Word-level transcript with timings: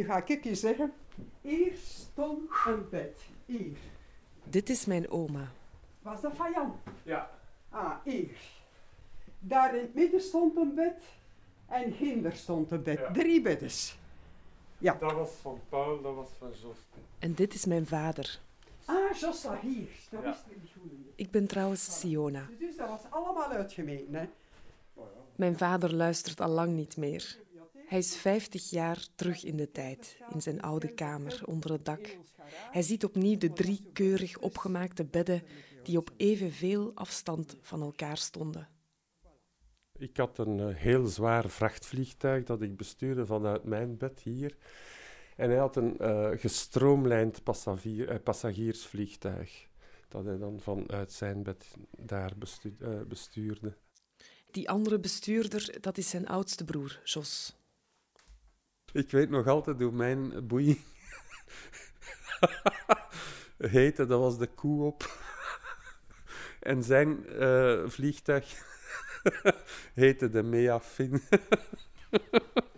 nu 0.00 0.06
ga 0.06 0.24
ik 0.26 0.44
je 0.44 0.54
zeggen. 0.54 0.92
Hier 1.40 1.72
stond 1.84 2.50
een 2.66 2.88
bed. 2.90 3.20
Hier. 3.46 3.76
Dit 4.44 4.68
is 4.70 4.84
mijn 4.86 5.10
oma. 5.10 5.52
Was 6.02 6.20
dat 6.20 6.32
van 6.36 6.52
Jan? 6.52 6.80
Ja. 7.02 7.30
Ah, 7.70 7.94
hier. 8.04 8.36
Daar 9.38 9.74
in 9.74 9.80
het 9.80 9.94
midden 9.94 10.20
stond 10.20 10.56
een 10.56 10.74
bed. 10.74 11.02
En 11.66 11.92
hinder 11.92 12.32
stond 12.32 12.70
een 12.70 12.82
bed. 12.82 12.98
Ja. 12.98 13.10
Drie 13.12 13.40
beddes. 13.42 13.98
Ja. 14.78 14.94
Dat 15.00 15.12
was 15.12 15.30
van 15.30 15.60
Paul, 15.68 16.02
dat 16.02 16.14
was 16.14 16.28
van 16.38 16.48
Jos. 16.62 16.76
En 17.18 17.34
dit 17.34 17.54
is 17.54 17.64
mijn 17.64 17.86
vader. 17.86 18.38
Ah, 18.84 19.12
Jossa, 19.16 19.58
hier. 19.62 19.88
Dat 20.10 20.22
Ja. 20.22 20.30
is 20.30 20.38
niet 20.48 20.70
goed. 20.80 20.90
Ik 21.14 21.30
ben 21.30 21.46
trouwens 21.46 22.00
Siona. 22.00 22.46
Dus 22.58 22.76
dat 22.76 22.88
was 22.88 23.00
allemaal 23.10 23.50
uitgemeten, 23.50 24.14
hè. 24.14 24.28
Mijn 25.36 25.56
vader 25.58 25.94
luistert 25.94 26.40
al 26.40 26.48
lang 26.48 26.72
niet 26.72 26.96
meer. 26.96 27.38
Hij 27.90 27.98
is 27.98 28.16
50 28.16 28.70
jaar 28.70 29.06
terug 29.14 29.44
in 29.44 29.56
de 29.56 29.70
tijd, 29.70 30.18
in 30.32 30.42
zijn 30.42 30.60
oude 30.60 30.94
kamer 30.94 31.40
onder 31.44 31.72
het 31.72 31.84
dak. 31.84 32.16
Hij 32.70 32.82
ziet 32.82 33.04
opnieuw 33.04 33.36
de 33.36 33.52
drie 33.52 33.90
keurig 33.92 34.38
opgemaakte 34.38 35.04
bedden 35.04 35.42
die 35.82 35.98
op 35.98 36.10
evenveel 36.16 36.92
afstand 36.94 37.56
van 37.60 37.82
elkaar 37.82 38.16
stonden. 38.16 38.68
Ik 39.98 40.16
had 40.16 40.38
een 40.38 40.60
eh, 40.60 40.74
heel 40.76 41.06
zwaar 41.06 41.48
vrachtvliegtuig 41.48 42.44
dat 42.44 42.62
ik 42.62 42.76
bestuurde 42.76 43.26
vanuit 43.26 43.64
mijn 43.64 43.96
bed 43.96 44.20
hier. 44.20 44.56
En 45.36 45.50
hij 45.50 45.58
had 45.58 45.76
een 45.76 45.98
eh, 45.98 46.30
gestroomlijnd 46.34 47.42
passagier, 47.42 48.08
eh, 48.08 48.22
passagiersvliegtuig. 48.22 49.66
Dat 50.08 50.24
hij 50.24 50.38
dan 50.38 50.60
vanuit 50.60 51.12
zijn 51.12 51.42
bed 51.42 51.66
daar 51.98 52.32
bestu- 52.38 53.04
bestuurde. 53.08 53.76
Die 54.50 54.70
andere 54.70 55.00
bestuurder, 55.00 55.76
dat 55.80 55.98
is 55.98 56.08
zijn 56.08 56.26
oudste 56.26 56.64
broer, 56.64 57.00
Jos. 57.04 57.58
Ik 58.92 59.10
weet 59.10 59.30
nog 59.30 59.46
altijd 59.46 59.80
hoe 59.80 59.92
mijn 59.92 60.46
boeiing 60.46 60.78
heette. 63.58 64.06
Dat 64.06 64.20
was 64.20 64.38
de 64.38 64.46
koe 64.46 64.84
op. 64.84 65.18
en 66.60 66.82
zijn 66.82 67.26
eh, 67.26 67.82
vliegtuig 67.86 68.54
heette 69.94 70.30
de 70.30 70.42
Meafin. 70.42 71.22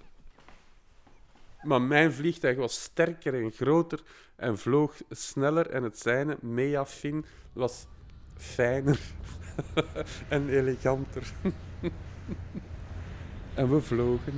maar 1.69 1.83
mijn 1.83 2.13
vliegtuig 2.13 2.57
was 2.57 2.83
sterker 2.83 3.35
en 3.35 3.53
groter 3.53 4.03
en 4.37 4.59
vloog 4.59 4.97
sneller. 5.11 5.71
En 5.71 5.83
het 5.83 5.99
zijne, 5.99 6.37
Meafin, 6.41 7.25
was 7.53 7.87
fijner 8.37 9.01
en 10.29 10.49
eleganter. 10.49 11.33
En 13.55 13.71
we 13.71 13.81
vlogen. 13.81 14.33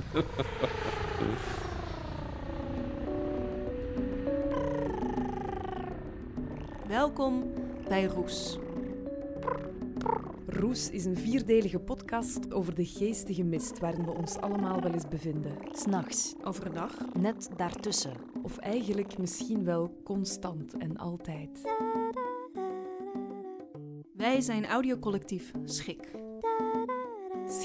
Welkom 6.87 7.53
bij 7.87 8.05
Roes. 8.05 8.57
Roes 10.47 10.89
is 10.89 11.05
een 11.05 11.17
vierdelige 11.17 11.79
podcast 11.79 12.53
over 12.53 12.75
de 12.75 12.85
geestige 12.85 13.43
mist 13.43 13.79
waarin 13.79 14.05
we 14.05 14.11
ons 14.11 14.37
allemaal 14.37 14.81
wel 14.81 14.91
eens 14.91 15.07
bevinden. 15.07 15.51
S'nachts, 15.71 16.35
Overdag, 16.43 16.91
net 17.19 17.49
daartussen. 17.57 18.13
of 18.43 18.57
eigenlijk 18.57 19.17
misschien 19.17 19.63
wel 19.63 20.01
constant 20.03 20.77
en 20.77 20.97
altijd. 20.97 21.61
Wij 24.13 24.41
zijn 24.41 24.65
audiocollectief 24.65 25.51
Schik. 25.65 26.24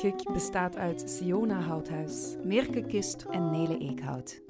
Schik 0.00 0.32
bestaat 0.32 0.76
uit 0.76 1.10
Siona 1.10 1.60
Houthuis, 1.60 2.36
Merke 2.44 2.82
Kist 2.82 3.26
en 3.30 3.50
Nele 3.50 3.78
Eekhout. 3.78 4.40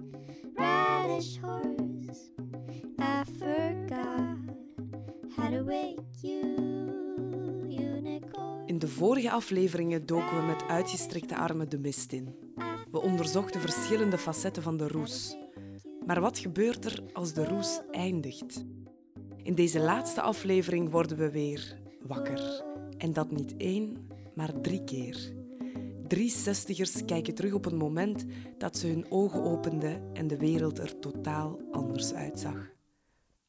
radish 0.54 1.38
horse. 1.40 2.30
I 2.98 3.22
forgot 3.38 4.36
how 5.36 5.52
to 5.52 5.64
wake 5.64 6.02
you, 6.20 6.56
unicorn. 7.68 8.66
In 8.66 8.78
de 8.78 8.88
vorige 8.88 9.30
afleveringen 9.30 10.06
doken 10.06 10.36
we 10.36 10.42
met 10.42 10.62
uitgestrekte 10.68 11.36
armen 11.36 11.68
de 11.68 11.78
mist 11.78 12.12
in. 12.12 12.34
We 12.90 13.00
onderzochten 13.00 13.60
verschillende 13.60 14.18
facetten 14.18 14.62
van 14.62 14.76
de 14.76 14.88
roes. 14.88 15.36
Maar 16.06 16.20
wat 16.20 16.38
gebeurt 16.38 16.84
er 16.84 17.02
als 17.12 17.32
de 17.32 17.44
roes 17.44 17.80
eindigt? 17.90 18.64
In 19.42 19.54
deze 19.54 19.80
laatste 19.80 20.20
aflevering 20.20 20.90
worden 20.90 21.16
we 21.16 21.30
weer 21.30 21.80
wakker. 22.02 22.64
En 22.96 23.12
dat 23.12 23.30
niet 23.30 23.54
één, 23.56 24.08
maar 24.34 24.60
drie 24.60 24.84
keer. 24.84 25.38
Drie 26.10 26.30
zestigers 26.30 27.04
kijken 27.04 27.34
terug 27.34 27.52
op 27.52 27.66
een 27.66 27.76
moment 27.76 28.24
dat 28.58 28.76
ze 28.76 28.86
hun 28.86 29.10
ogen 29.10 29.42
openden 29.42 30.14
en 30.14 30.26
de 30.26 30.36
wereld 30.36 30.78
er 30.78 30.98
totaal 30.98 31.60
anders 31.70 32.12
uitzag. 32.12 32.70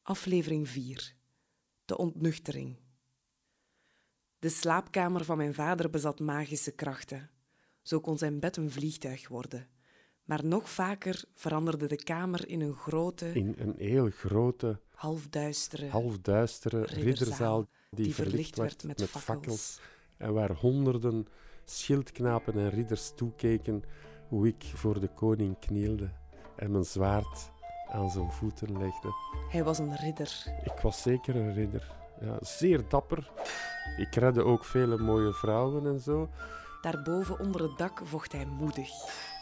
Aflevering 0.02 0.68
4. 0.68 1.14
De 1.84 1.98
ontnuchtering. 1.98 2.76
De 4.38 4.48
slaapkamer 4.48 5.24
van 5.24 5.36
mijn 5.36 5.54
vader 5.54 5.90
bezat 5.90 6.20
magische 6.20 6.70
krachten. 6.70 7.30
Zo 7.82 8.00
kon 8.00 8.18
zijn 8.18 8.40
bed 8.40 8.56
een 8.56 8.70
vliegtuig 8.70 9.28
worden. 9.28 9.68
Maar 10.24 10.44
nog 10.44 10.70
vaker 10.70 11.24
veranderde 11.34 11.86
de 11.86 12.02
kamer 12.02 12.48
in 12.48 12.60
een 12.60 12.74
grote, 12.74 13.32
In 13.32 13.54
een 13.58 13.74
heel 13.76 14.10
grote, 14.10 14.80
halfduistere 14.94 15.88
halfduistere 15.88 16.80
ridderzaal 16.80 17.04
ridderzaal 17.04 17.68
die, 17.90 18.04
die 18.04 18.14
verlicht 18.14 18.56
werd 18.56 18.84
met, 18.84 19.02
fakkels. 19.02 19.24
fakkels. 19.24 19.80
En 20.16 20.32
waar 20.32 20.52
honderden 20.52 21.26
schildknapen 21.78 22.54
en 22.54 22.70
ridders 22.70 23.12
toekeken 23.14 23.84
hoe 24.28 24.46
ik 24.46 24.64
voor 24.74 25.00
de 25.00 25.08
koning 25.08 25.58
knielde 25.58 26.10
en 26.56 26.70
mijn 26.70 26.84
zwaard 26.84 27.50
aan 27.90 28.10
zijn 28.10 28.32
voeten 28.32 28.78
legde. 28.78 29.08
Hij 29.50 29.64
was 29.64 29.78
een 29.78 29.96
ridder. 29.96 30.44
Ik 30.64 30.80
was 30.82 31.02
zeker 31.02 31.36
een 31.36 31.54
ridder. 31.54 31.90
Ja, 32.20 32.36
zeer 32.40 32.88
dapper. 32.88 33.30
Ik 33.96 34.14
redde 34.14 34.44
ook 34.44 34.64
vele 34.64 34.98
mooie 34.98 35.32
vrouwen 35.32 35.86
en 35.86 36.00
zo. 36.00 36.28
Daarboven 36.80 37.38
onder 37.38 37.62
het 37.62 37.78
dak 37.78 38.00
vocht 38.04 38.32
hij 38.32 38.46
moedig. 38.46 38.88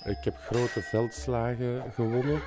Ik 0.05 0.25
heb 0.25 0.37
grote 0.37 0.83
veldslagen 0.83 1.93
gewonnen. 1.93 2.41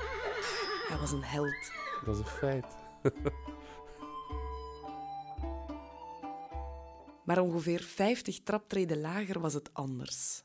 Hij 0.87 0.97
was 0.99 1.11
een 1.11 1.23
held. 1.23 1.71
Dat 2.05 2.15
is 2.15 2.21
een 2.21 2.27
feit. 2.27 2.65
Maar 7.25 7.39
ongeveer 7.41 7.81
50 7.81 8.39
traptreden 8.39 9.01
lager 9.01 9.39
was 9.39 9.53
het 9.53 9.73
anders. 9.73 10.43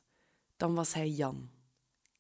Dan 0.56 0.75
was 0.75 0.94
hij 0.94 1.09
Jan, 1.09 1.50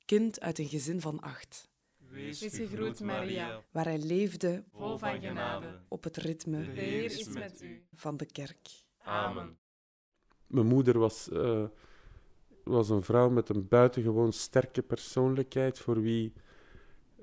kind 0.04 0.40
uit 0.40 0.58
een 0.58 0.68
gezin 0.68 1.00
van 1.00 1.20
acht, 1.20 1.68
Wees 2.10 2.38
gegroet, 2.40 3.00
Maria, 3.00 3.62
waar 3.70 3.84
hij 3.84 3.98
leefde 3.98 4.64
vol 4.72 4.98
van 4.98 5.20
genade. 5.20 5.80
op 5.88 6.04
het 6.04 6.16
ritme 6.16 6.72
De 6.72 6.80
Heer 6.80 7.04
is 7.04 7.28
met 7.28 7.62
u. 7.62 7.82
van 7.94 8.16
de 8.16 8.26
kerk. 8.26 8.68
Amen. 9.02 9.58
Mijn 10.46 10.66
moeder 10.66 10.98
was, 10.98 11.30
eh, 11.30 11.64
was 12.64 12.88
een 12.88 13.02
vrouw 13.02 13.30
met 13.30 13.48
een 13.48 13.68
buitengewoon 13.68 14.32
sterke 14.32 14.82
persoonlijkheid, 14.82 15.78
voor 15.78 16.00
wie 16.02 16.32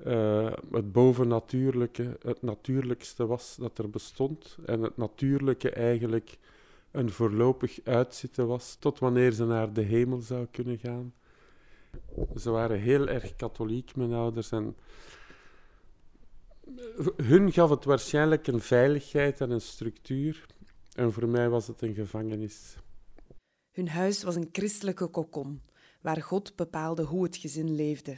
eh, 0.03 0.53
het 0.71 0.91
bovennatuurlijke 0.91 2.17
het 2.21 2.41
natuurlijkste 2.41 3.25
was 3.25 3.55
dat 3.55 3.77
er 3.77 3.89
bestond. 3.89 4.57
En 4.65 4.81
het 4.81 4.97
natuurlijke 4.97 5.69
eigenlijk 5.69 6.37
een 6.97 7.11
voorlopig 7.11 7.79
uitzitten 7.83 8.47
was, 8.47 8.75
tot 8.79 8.99
wanneer 8.99 9.31
ze 9.31 9.45
naar 9.45 9.73
de 9.73 9.81
hemel 9.81 10.19
zou 10.21 10.47
kunnen 10.51 10.77
gaan. 10.77 11.13
Ze 12.35 12.49
waren 12.49 12.79
heel 12.79 13.07
erg 13.07 13.35
katholiek, 13.35 13.95
mijn 13.95 14.13
ouders. 14.13 14.51
En 14.51 14.75
hun 17.15 17.51
gaf 17.51 17.69
het 17.69 17.85
waarschijnlijk 17.85 18.47
een 18.47 18.61
veiligheid 18.61 19.41
en 19.41 19.51
een 19.51 19.61
structuur. 19.61 20.45
En 20.93 21.13
voor 21.13 21.27
mij 21.27 21.49
was 21.49 21.67
het 21.67 21.81
een 21.81 21.93
gevangenis. 21.93 22.75
Hun 23.71 23.87
huis 23.87 24.23
was 24.23 24.35
een 24.35 24.49
christelijke 24.51 25.07
kokon, 25.07 25.61
waar 26.01 26.21
God 26.21 26.55
bepaalde 26.55 27.03
hoe 27.03 27.23
het 27.23 27.37
gezin 27.37 27.75
leefde. 27.75 28.17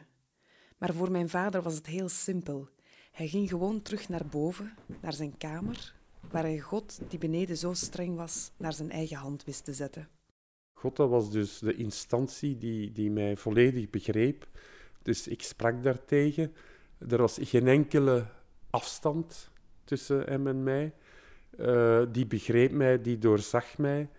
Maar 0.78 0.94
voor 0.94 1.12
mijn 1.12 1.30
vader 1.30 1.62
was 1.62 1.76
het 1.76 1.86
heel 1.86 2.10
simpel. 2.10 2.70
Hij 3.12 3.28
ging 3.28 3.50
gewoon 3.50 3.82
terug 3.82 4.10
naar 4.10 4.26
boven, 4.26 4.74
naar 5.02 5.14
zijn 5.14 5.38
kamer, 5.38 5.96
waar 6.32 6.44
hij 6.44 6.60
God, 6.60 7.00
die 7.08 7.20
beneden 7.20 7.58
zo 7.58 7.74
streng 7.74 8.16
was, 8.16 8.52
naar 8.58 8.74
zijn 8.74 8.92
eigen 8.92 9.18
hand 9.18 9.44
wist 9.44 9.66
te 9.66 9.74
zetten. 9.74 10.08
God, 10.74 10.96
dat 10.96 11.10
was 11.10 11.32
dus 11.32 11.60
de 11.60 11.76
instantie 11.76 12.58
die, 12.58 12.92
die 12.92 13.12
mij 13.12 13.38
volledig 13.38 13.90
begreep. 13.90 14.48
Dus 15.02 15.28
ik 15.28 15.44
sprak 15.44 15.84
daartegen. 15.84 16.54
Er 17.10 17.18
was 17.18 17.38
geen 17.42 17.68
enkele 17.68 18.26
afstand 18.70 19.52
tussen 19.84 20.24
hem 20.24 20.48
en 20.48 20.64
mij. 20.64 20.94
Eh, 21.58 22.02
die 22.12 22.26
begreep 22.26 22.72
mij, 22.72 23.02
die 23.02 23.18
doorzag 23.18 23.78
mij. 23.78 24.10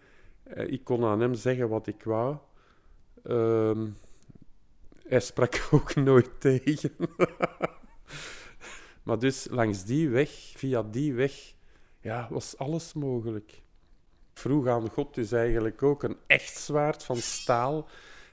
Eh, 0.43 0.73
ik 0.73 0.85
kon 0.85 1.05
aan 1.05 1.21
hem 1.21 1.35
zeggen 1.35 1.69
wat 1.69 1.87
ik 1.87 2.03
wou. 2.03 2.37
Ehm, 3.23 3.87
hij 5.07 5.21
sprak 5.21 5.67
ook 5.71 5.95
nooit 5.95 6.41
tegen. 6.41 6.91
maar 9.05 9.19
dus 9.19 9.47
langs 9.51 9.85
die 9.85 10.09
weg, 10.09 10.31
via 10.57 10.83
die 10.83 11.15
weg, 11.15 11.55
ja, 12.01 12.27
was 12.31 12.59
alles 12.59 12.93
mogelijk. 12.93 13.63
Vroeg 14.35 14.67
aan 14.67 14.91
God 14.91 15.15
dus 15.15 15.33
eigenlijk 15.33 15.83
ook 15.83 16.03
een 16.03 16.17
echt 16.27 16.57
zwaard 16.57 17.05
van 17.05 17.17
staal. 17.17 17.89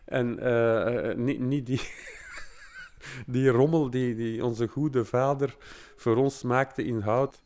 En 0.05 0.39
eh, 0.39 1.09
eh, 1.09 1.17
niet, 1.17 1.39
niet, 1.39 1.65
die, 1.65 1.81
die 3.27 3.49
rommel 3.49 3.89
die, 3.89 4.15
die 4.15 4.45
onze 4.45 4.67
goede 4.67 5.05
vader 5.05 5.57
voor 5.95 6.15
ons 6.15 6.43
maakte 6.43 6.83
in 6.83 6.99
hout. 6.99 7.43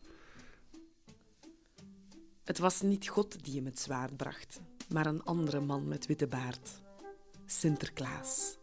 Het 2.43 2.57
was 2.57 2.81
niet 2.81 3.07
God 3.07 3.43
die 3.43 3.55
hem 3.55 3.65
het 3.65 3.79
zwaard 3.79 4.17
bracht, 4.17 4.61
maar 4.89 5.05
een 5.05 5.23
andere 5.23 5.59
man 5.59 5.87
met 5.87 6.05
witte 6.05 6.27
baard. 6.27 6.81
Sinterklaas. 7.45 8.57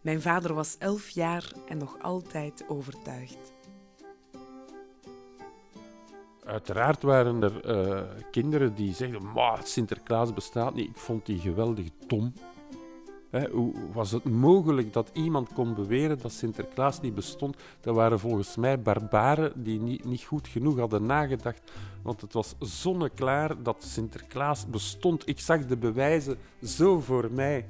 Mijn 0.00 0.22
vader 0.22 0.54
was 0.54 0.76
elf 0.78 1.08
jaar 1.08 1.52
en 1.68 1.78
nog 1.78 1.98
altijd 2.02 2.64
overtuigd. 2.68 3.52
Uiteraard 6.44 7.02
waren 7.02 7.42
er 7.42 7.64
eh, 7.64 8.02
kinderen 8.30 8.74
die 8.74 8.94
zeiden: 8.94 9.32
maar 9.32 9.60
Sinterklaas 9.62 10.32
bestaat 10.32 10.74
niet. 10.74 10.88
Ik 10.88 10.96
vond 10.96 11.26
die 11.26 11.38
geweldig 11.38 11.88
dom. 12.06 12.32
Hè, 13.30 13.50
hoe 13.50 13.74
was 13.92 14.10
het 14.10 14.24
mogelijk 14.24 14.92
dat 14.92 15.10
iemand 15.12 15.52
kon 15.52 15.74
beweren 15.74 16.18
dat 16.18 16.32
Sinterklaas 16.32 17.00
niet 17.00 17.14
bestond? 17.14 17.56
Dat 17.80 17.94
waren 17.94 18.18
volgens 18.18 18.56
mij 18.56 18.80
barbaren 18.80 19.62
die 19.62 19.80
niet, 19.80 20.04
niet 20.04 20.22
goed 20.22 20.48
genoeg 20.48 20.78
hadden 20.78 21.06
nagedacht. 21.06 21.72
Want 22.02 22.20
het 22.20 22.32
was 22.32 22.54
zonneklaar 22.58 23.62
dat 23.62 23.84
Sinterklaas 23.84 24.66
bestond. 24.66 25.28
Ik 25.28 25.40
zag 25.40 25.66
de 25.66 25.76
bewijzen 25.76 26.38
zo 26.62 27.00
voor 27.00 27.32
mij. 27.32 27.66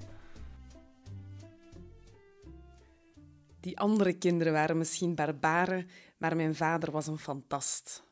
Die 3.61 3.79
andere 3.79 4.13
kinderen 4.13 4.53
waren 4.53 4.79
misschien 4.79 5.15
barbaren, 5.15 5.89
maar 6.19 6.37
mijn 6.37 6.55
vader 6.55 6.91
was 6.91 7.07
een 7.07 7.19
fantast. 7.19 8.10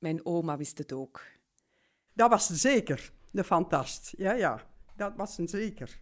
Mijn 0.00 0.26
oma 0.26 0.56
wist 0.56 0.78
het 0.78 0.92
ook. 0.92 1.22
Dat 2.12 2.30
was 2.30 2.46
zeker, 2.46 3.12
de 3.30 3.44
fantast. 3.44 4.12
Ja, 4.16 4.32
ja, 4.32 4.66
dat 4.96 5.12
was 5.16 5.38
een 5.38 5.48
zeker. 5.48 6.00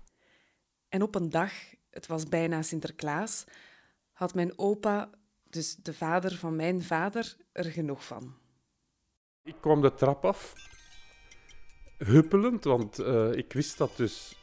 En 0.89 1.03
op 1.03 1.15
een 1.15 1.31
dag, 1.31 1.53
het 1.91 2.07
was 2.07 2.29
bijna 2.29 2.63
Sinterklaas, 2.63 3.45
had 4.13 4.35
mijn 4.35 4.59
opa, 4.59 5.11
dus 5.45 5.77
de 5.77 5.95
vader 5.95 6.37
van 6.37 6.57
mijn 6.57 6.83
vader, 6.83 7.37
er 7.53 7.65
genoeg 7.65 8.05
van. 8.05 8.35
Ik 9.43 9.57
kwam 9.61 9.81
de 9.81 9.95
trap 9.95 10.25
af, 10.25 10.55
huppelend, 11.99 12.65
want 12.65 12.99
eh, 12.99 13.33
ik 13.33 13.53
wist 13.53 13.79
dat 13.79 13.97
dus 13.97 14.37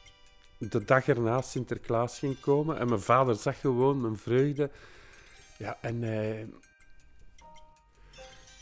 de 0.57 0.83
dag 0.83 1.07
erna 1.07 1.41
Sinterklaas 1.41 2.19
ging 2.19 2.39
komen. 2.39 2.77
En 2.79 2.87
mijn 2.87 3.01
vader 3.01 3.35
zag 3.35 3.59
gewoon 3.59 4.01
mijn 4.01 4.17
vreugde. 4.17 4.69
Ja, 5.57 5.77
en 5.81 6.01
hij... 6.01 6.49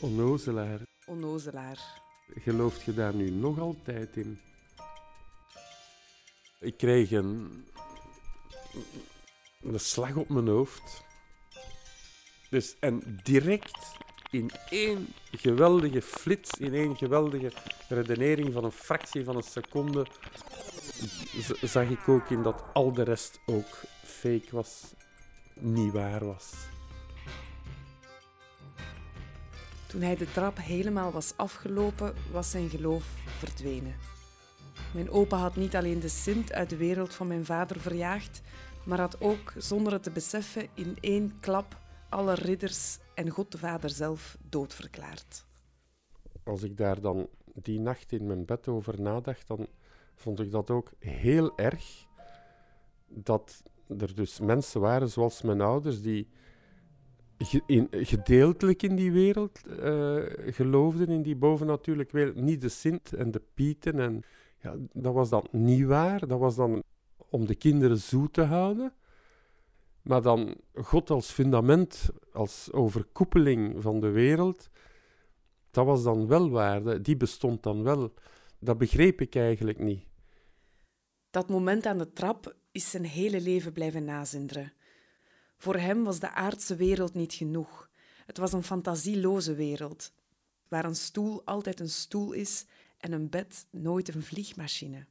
Onnozelaar, 0.04 0.80
Onnozelaar. 1.06 1.78
gelooft 2.34 2.82
je 2.82 2.94
daar 2.94 3.14
nu 3.14 3.30
nog 3.30 3.58
altijd 3.58 4.16
in? 4.16 4.40
Ik 6.60 6.76
kreeg 6.76 7.10
een, 7.10 7.64
een 9.62 9.80
slag 9.80 10.16
op 10.16 10.28
mijn 10.28 10.48
hoofd. 10.48 11.02
Dus, 12.50 12.76
en 12.80 13.20
direct 13.22 13.96
in 14.30 14.50
één 14.70 15.08
geweldige 15.30 16.02
flits, 16.02 16.50
in 16.50 16.74
één 16.74 16.96
geweldige 16.96 17.52
redenering 17.88 18.52
van 18.52 18.64
een 18.64 18.72
fractie 18.72 19.24
van 19.24 19.36
een 19.36 19.42
seconde, 19.42 20.06
zag 21.62 21.88
ik 21.88 22.08
ook 22.08 22.30
in 22.30 22.42
dat 22.42 22.64
al 22.72 22.92
de 22.92 23.02
rest 23.02 23.40
ook 23.46 23.82
fake 24.02 24.48
was, 24.50 24.82
niet 25.54 25.92
waar 25.92 26.24
was. 26.24 26.52
Toen 29.94 30.02
hij 30.02 30.16
de 30.16 30.30
trap 30.30 30.56
helemaal 30.58 31.12
was 31.12 31.32
afgelopen, 31.36 32.14
was 32.32 32.50
zijn 32.50 32.68
geloof 32.68 33.04
verdwenen. 33.38 33.94
Mijn 34.94 35.10
opa 35.10 35.36
had 35.36 35.56
niet 35.56 35.76
alleen 35.76 36.00
de 36.00 36.08
Sint 36.08 36.52
uit 36.52 36.70
de 36.70 36.76
wereld 36.76 37.14
van 37.14 37.26
mijn 37.26 37.44
vader 37.44 37.80
verjaagd, 37.80 38.42
maar 38.84 38.98
had 38.98 39.20
ook, 39.20 39.52
zonder 39.56 39.92
het 39.92 40.02
te 40.02 40.10
beseffen, 40.10 40.68
in 40.74 40.96
één 41.00 41.40
klap 41.40 41.78
alle 42.08 42.34
ridders 42.34 42.98
en 43.14 43.30
God 43.30 43.52
de 43.52 43.58
Vader 43.58 43.90
zelf 43.90 44.36
doodverklaard. 44.48 45.44
Als 46.44 46.62
ik 46.62 46.76
daar 46.76 47.00
dan 47.00 47.28
die 47.54 47.80
nacht 47.80 48.12
in 48.12 48.26
mijn 48.26 48.44
bed 48.44 48.68
over 48.68 49.00
nadacht, 49.00 49.46
dan 49.46 49.66
vond 50.14 50.40
ik 50.40 50.50
dat 50.50 50.70
ook 50.70 50.90
heel 50.98 51.58
erg 51.58 52.06
dat 53.08 53.62
er 53.98 54.14
dus 54.14 54.40
mensen 54.40 54.80
waren 54.80 55.08
zoals 55.08 55.42
mijn 55.42 55.60
ouders 55.60 56.02
die 56.02 56.28
gedeeltelijk 57.90 58.82
in 58.82 58.96
die 58.96 59.12
wereld 59.12 59.66
eh, 59.66 60.22
geloofden, 60.54 61.08
in 61.08 61.22
die 61.22 61.36
bovennatuurlijke 61.36 62.16
wereld. 62.16 62.36
Niet 62.36 62.60
de 62.60 62.68
Sint 62.68 63.12
en 63.12 63.30
de 63.30 63.42
Pieten. 63.54 64.00
En, 64.00 64.22
ja, 64.58 64.74
dat 64.92 65.14
was 65.14 65.28
dan 65.28 65.46
niet 65.50 65.84
waar. 65.84 66.26
Dat 66.26 66.38
was 66.38 66.56
dan 66.56 66.82
om 67.28 67.46
de 67.46 67.54
kinderen 67.54 67.98
zoet 67.98 68.32
te 68.32 68.42
houden. 68.42 68.92
Maar 70.02 70.22
dan 70.22 70.54
God 70.74 71.10
als 71.10 71.30
fundament, 71.30 72.10
als 72.32 72.72
overkoepeling 72.72 73.82
van 73.82 74.00
de 74.00 74.10
wereld, 74.10 74.68
dat 75.70 75.86
was 75.86 76.02
dan 76.02 76.26
wel 76.26 76.50
waar. 76.50 77.02
Die 77.02 77.16
bestond 77.16 77.62
dan 77.62 77.82
wel. 77.82 78.14
Dat 78.58 78.78
begreep 78.78 79.20
ik 79.20 79.34
eigenlijk 79.34 79.78
niet. 79.78 80.04
Dat 81.30 81.48
moment 81.48 81.86
aan 81.86 81.98
de 81.98 82.12
trap 82.12 82.56
is 82.72 82.90
zijn 82.90 83.04
hele 83.04 83.40
leven 83.40 83.72
blijven 83.72 84.04
nazinderen. 84.04 84.72
Voor 85.64 85.76
hem 85.76 86.04
was 86.04 86.20
de 86.20 86.30
aardse 86.30 86.76
wereld 86.76 87.14
niet 87.14 87.32
genoeg. 87.32 87.90
Het 88.26 88.38
was 88.38 88.52
een 88.52 88.62
fantasieloze 88.62 89.54
wereld, 89.54 90.12
waar 90.68 90.84
een 90.84 90.96
stoel 90.96 91.44
altijd 91.44 91.80
een 91.80 91.88
stoel 91.88 92.32
is 92.32 92.66
en 92.98 93.12
een 93.12 93.30
bed 93.30 93.66
nooit 93.70 94.14
een 94.14 94.22
vliegmachine. 94.22 95.06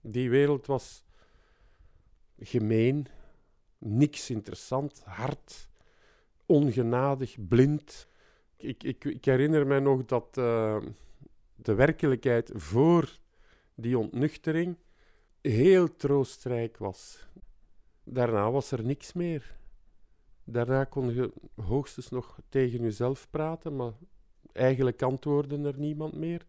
Die 0.00 0.30
wereld 0.30 0.66
was 0.66 1.04
gemeen, 2.38 3.06
niks 3.78 4.30
interessant, 4.30 5.02
hard, 5.04 5.68
ongenadig, 6.46 7.36
blind. 7.48 8.08
Ik, 8.56 8.82
ik, 8.82 9.04
ik 9.04 9.24
herinner 9.24 9.66
me 9.66 9.80
nog 9.80 10.04
dat 10.04 10.38
eh, 10.38 10.82
de 11.54 11.74
werkelijkheid 11.74 12.50
voor 12.54 13.18
die 13.74 13.98
ontnuchtering 13.98 14.76
heel 15.40 15.96
troostrijk 15.96 16.76
was. 16.76 17.26
Daarna 18.04 18.50
was 18.50 18.70
er 18.70 18.84
niks 18.84 19.12
meer. 19.12 19.57
Daarna 20.50 20.84
kon 20.84 21.14
je 21.14 21.32
hoogstens 21.54 22.08
nog 22.08 22.38
tegen 22.48 22.80
jezelf 22.80 23.30
praten, 23.30 23.76
maar 23.76 23.92
eigenlijk 24.52 25.02
antwoordde 25.02 25.58
er 25.58 25.78
niemand 25.78 26.14
meer. 26.14 26.46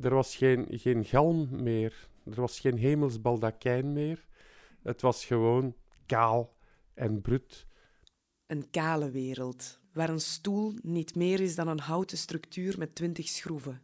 Er 0.00 0.14
was 0.14 0.36
geen, 0.36 0.66
geen 0.70 1.04
galm 1.04 1.62
meer. 1.62 2.08
Er 2.24 2.40
was 2.40 2.60
geen 2.60 2.78
hemelsbaldakijn 2.78 3.92
meer. 3.92 4.26
Het 4.82 5.00
was 5.00 5.24
gewoon 5.24 5.74
kaal 6.06 6.56
en 6.94 7.20
brut. 7.20 7.66
Een 8.46 8.70
kale 8.70 9.10
wereld, 9.10 9.80
waar 9.92 10.10
een 10.10 10.20
stoel 10.20 10.74
niet 10.82 11.14
meer 11.14 11.40
is 11.40 11.54
dan 11.54 11.68
een 11.68 11.80
houten 11.80 12.18
structuur 12.18 12.78
met 12.78 12.94
twintig 12.94 13.28
schroeven. 13.28 13.82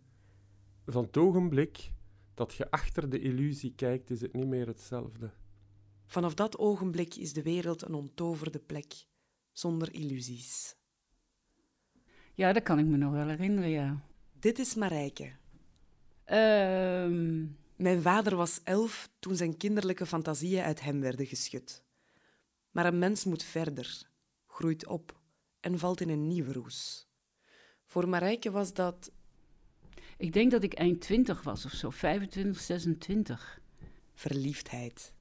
Van 0.86 1.04
het 1.04 1.16
ogenblik 1.16 1.90
dat 2.34 2.54
je 2.54 2.70
achter 2.70 3.10
de 3.10 3.20
illusie 3.20 3.74
kijkt, 3.74 4.10
is 4.10 4.20
het 4.20 4.32
niet 4.32 4.46
meer 4.46 4.66
hetzelfde. 4.66 5.30
Vanaf 6.06 6.34
dat 6.34 6.58
ogenblik 6.58 7.14
is 7.14 7.32
de 7.32 7.42
wereld 7.42 7.82
een 7.82 7.94
onttoverde 7.94 8.58
plek, 8.58 9.06
zonder 9.58 9.94
illusies. 9.94 10.76
Ja, 12.34 12.52
dat 12.52 12.62
kan 12.62 12.78
ik 12.78 12.86
me 12.86 12.96
nog 12.96 13.12
wel 13.12 13.28
herinneren, 13.28 13.70
ja. 13.70 14.02
Dit 14.32 14.58
is 14.58 14.74
Marijke. 14.74 15.32
Ehm, 16.24 17.46
Mijn 17.76 18.02
vader 18.02 18.36
was 18.36 18.60
elf 18.64 19.10
toen 19.18 19.36
zijn 19.36 19.56
kinderlijke 19.56 20.06
fantasieën 20.06 20.62
uit 20.62 20.80
hem 20.80 21.00
werden 21.00 21.26
geschud. 21.26 21.84
Maar 22.70 22.86
een 22.86 22.98
mens 22.98 23.24
moet 23.24 23.42
verder, 23.42 24.02
groeit 24.46 24.86
op 24.86 25.20
en 25.60 25.78
valt 25.78 26.00
in 26.00 26.08
een 26.08 26.26
nieuwe 26.26 26.52
roes. 26.52 27.08
Voor 27.84 28.08
Marijke 28.08 28.50
was 28.50 28.72
dat 28.72 29.12
ik 30.16 30.32
denk 30.32 30.50
dat 30.50 30.62
ik 30.62 30.72
eind 30.74 31.00
20 31.00 31.42
was 31.42 31.64
of 31.64 31.72
zo, 31.72 31.90
25, 31.90 32.60
26. 32.60 33.60
verliefdheid. 34.14 35.12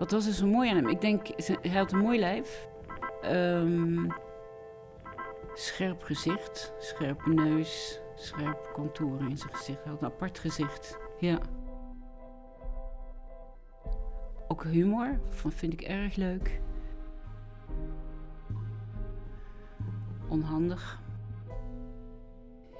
Wat 0.00 0.10
was 0.10 0.26
er 0.26 0.32
zo 0.32 0.46
mooi 0.46 0.70
aan 0.70 0.76
hem? 0.76 0.88
Ik 0.88 1.00
denk, 1.00 1.26
hij 1.62 1.78
had 1.78 1.92
een 1.92 1.98
mooi 1.98 2.18
lijf. 2.18 2.68
Ehm, 3.22 4.08
scherp 5.54 6.02
gezicht, 6.02 6.72
scherpe 6.78 7.32
neus, 7.32 8.00
scherpe 8.14 8.68
contouren 8.72 9.28
in 9.28 9.38
zijn 9.38 9.54
gezicht. 9.54 9.82
Hij 9.82 9.92
had 9.92 10.02
een 10.02 10.08
apart 10.08 10.38
gezicht, 10.38 10.98
ja. 11.18 11.38
Ook 14.48 14.64
humor, 14.64 15.20
van 15.28 15.52
vind 15.52 15.72
ik 15.72 15.80
erg 15.80 16.16
leuk. 16.16 16.60
Onhandig. 20.28 21.02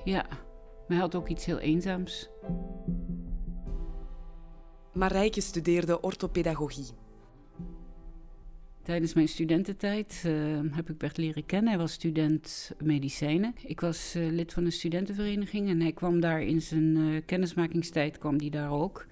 Ja, 0.05 0.27
maar 0.29 0.39
hij 0.87 0.99
had 0.99 1.15
ook 1.15 1.29
iets 1.29 1.45
heel 1.45 1.59
eenzaams. 1.59 2.31
Marijke 4.93 5.41
studeerde 5.41 6.01
orthopedagogie. 6.01 7.09
Tijdens 8.91 9.15
mijn 9.15 9.29
studententijd 9.29 10.23
eh, 10.27 10.33
heb 10.71 10.91
ik 10.91 10.99
Bert 10.99 11.17
leren 11.17 11.47
kennen. 11.47 11.69
Hij 11.69 11.79
was 11.79 11.93
student 11.93 12.73
medicijnen. 12.83 13.55
Ik 13.63 13.81
was 13.81 14.15
eh, 14.15 14.31
lid 14.31 14.53
van 14.53 14.65
een 14.65 14.73
studentenvereniging 14.73 15.69
en 15.69 15.81
hij 15.81 15.93
kwam 15.93 16.21
daar 16.21 16.43
in 16.43 16.63
zijn 16.63 16.97
eh, 16.97 17.23
kennismakingstijd 17.27 18.19
kwam 18.19 18.39
die 18.39 18.51
daar 18.51 18.71
ook. 18.71 19.07